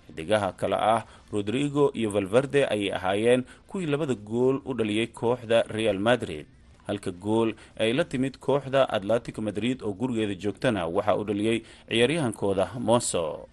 xidigaha 0.07 0.53
kale 0.53 0.77
ah 0.77 1.03
rodrigo 1.33 1.91
iyo 1.95 2.11
valverde 2.11 2.67
ayay 2.67 2.93
ahaayeen 2.93 3.45
kuwii 3.69 3.87
labada 3.87 4.15
gool 4.15 4.61
u 4.65 4.75
dhaliyey 4.75 5.07
kooxda 5.07 5.63
real 5.69 5.99
madrid. 5.99 6.47
Halka 6.87 7.11
gool 7.11 7.55
ay 7.79 7.93
la 7.93 8.05
timid 8.05 8.39
kooxda 8.39 8.89
atletico 8.91 9.41
madrid 9.43 9.83
oo 9.83 9.93
gurigeeda 9.93 10.35
joogtana 10.35 10.87
waxaa 10.87 11.15
u 11.17 11.25
dhaliyey 11.25 11.63
ciyaaryahankooda 11.89 12.65
hamoso. 12.75 13.47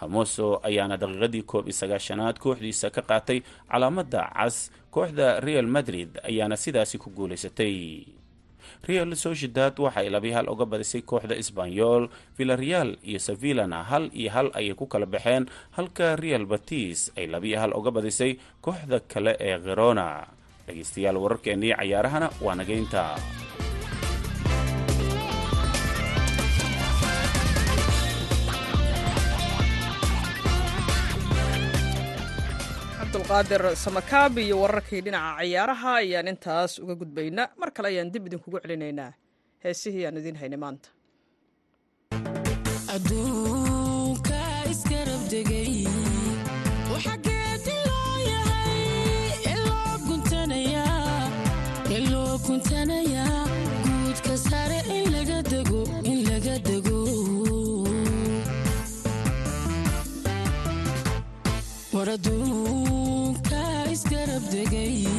Hamoso 0.00 0.60
ayaana 0.62 0.96
daqiiqadii 0.96 1.42
koob 1.42 1.66
iyo 1.66 1.74
sagaashanaad 1.80 2.38
kooxdiisa 2.38 2.90
ka 2.90 3.02
qaatay 3.02 3.42
calaamada 3.70 4.30
cas. 4.36 4.70
Kooxda 4.90 5.40
real 5.40 5.66
madrid 5.66 6.08
ayaana 6.22 6.56
sidaasi 6.56 6.98
ku 6.98 7.10
guulaysatay 7.10 8.06
real 8.86 9.10
sociedad 9.16 9.74
waxay 9.84 10.08
labi 10.14 10.30
hal 10.36 10.46
uga 10.52 10.64
badisay 10.72 11.02
kooxda 11.02 11.34
sbanyol 11.48 12.08
villareal 12.38 12.90
iyo 13.10 13.18
sevillana 13.18 13.78
hal 13.90 14.04
iyo 14.14 14.30
hal 14.36 14.48
ayay 14.54 14.74
ku 14.78 14.86
kala 14.86 15.06
baxeen 15.06 15.44
halka 15.76 16.16
real 16.16 16.44
batis 16.46 17.10
ay 17.18 17.26
labiyo 17.26 17.58
hal 17.62 17.72
uga 17.80 17.90
badisay 17.90 18.32
kooxda 18.64 19.00
kale 19.12 19.32
ee 19.48 19.56
kherona 19.66 20.06
dhegaystayaal 20.66 21.16
wararkeennii 21.24 21.74
cayaarahana 21.80 22.28
waa 22.44 22.54
nageynta 22.60 23.04
cabdulqaadir 33.28 33.62
samakaab 33.84 34.34
iyo 34.44 34.56
wararkii 34.62 35.00
dhinaca 35.06 35.36
cayaaraha 35.38 35.90
ayaan 36.02 36.28
intaas 36.32 36.72
uga 36.82 36.94
gudbaynaa 37.00 37.52
mar 37.60 37.70
kale 37.76 37.88
ayaan 37.92 38.12
dib 38.14 38.24
idinkugu 38.28 38.58
celinaynaa. 38.64 39.10
Heesihii 39.64 40.04
aan 40.06 40.20
idiin 40.20 40.40
haynay 40.42 40.60
maanta 40.64 40.88
tegay 64.58 65.17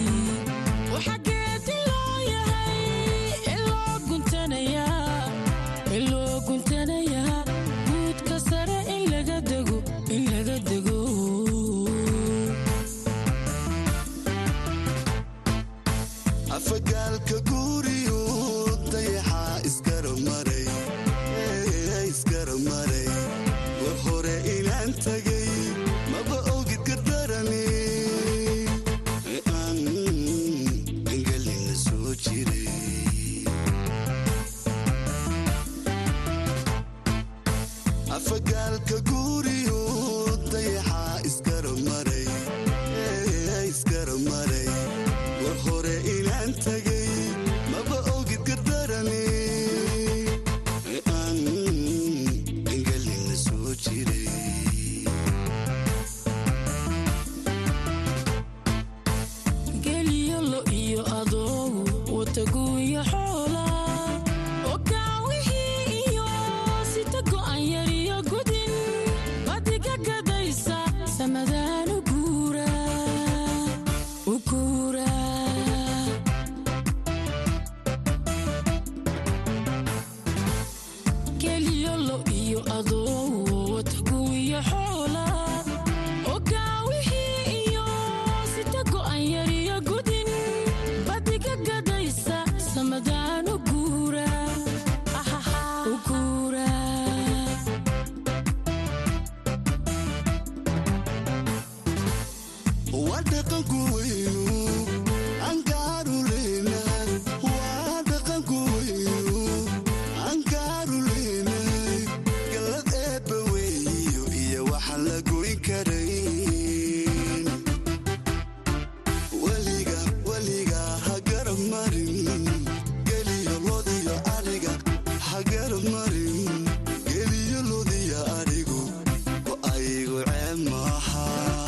المحال 130.53 131.58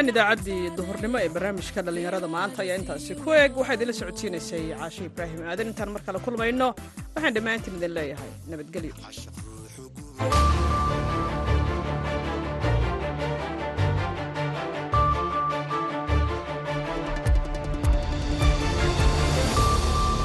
dhammaan 0.00 0.12
idaacaddii 0.12 0.70
duhurnimo 0.78 1.18
ee 1.24 1.28
barnaamijka 1.34 1.80
dhallinyarada 1.86 2.28
maanta 2.36 2.58
ayaa 2.64 2.76
intaasi 2.80 3.12
ku 3.24 3.30
eg. 3.42 3.52
Waxaa 3.60 3.76
idinla 3.76 3.94
socodsiinaysay 4.00 4.62
caashe 4.80 5.02
ibraahim 5.10 5.40
aadan 5.50 5.70
intaan 5.72 5.90
mar 5.94 6.02
kale 6.06 6.18
kulmayno 6.26 6.68
waxaan 7.14 7.34
dhammaantiin 7.36 7.76
idin 7.78 7.94
leeyahay 7.98 8.30
nabadgelyo. 8.50 8.94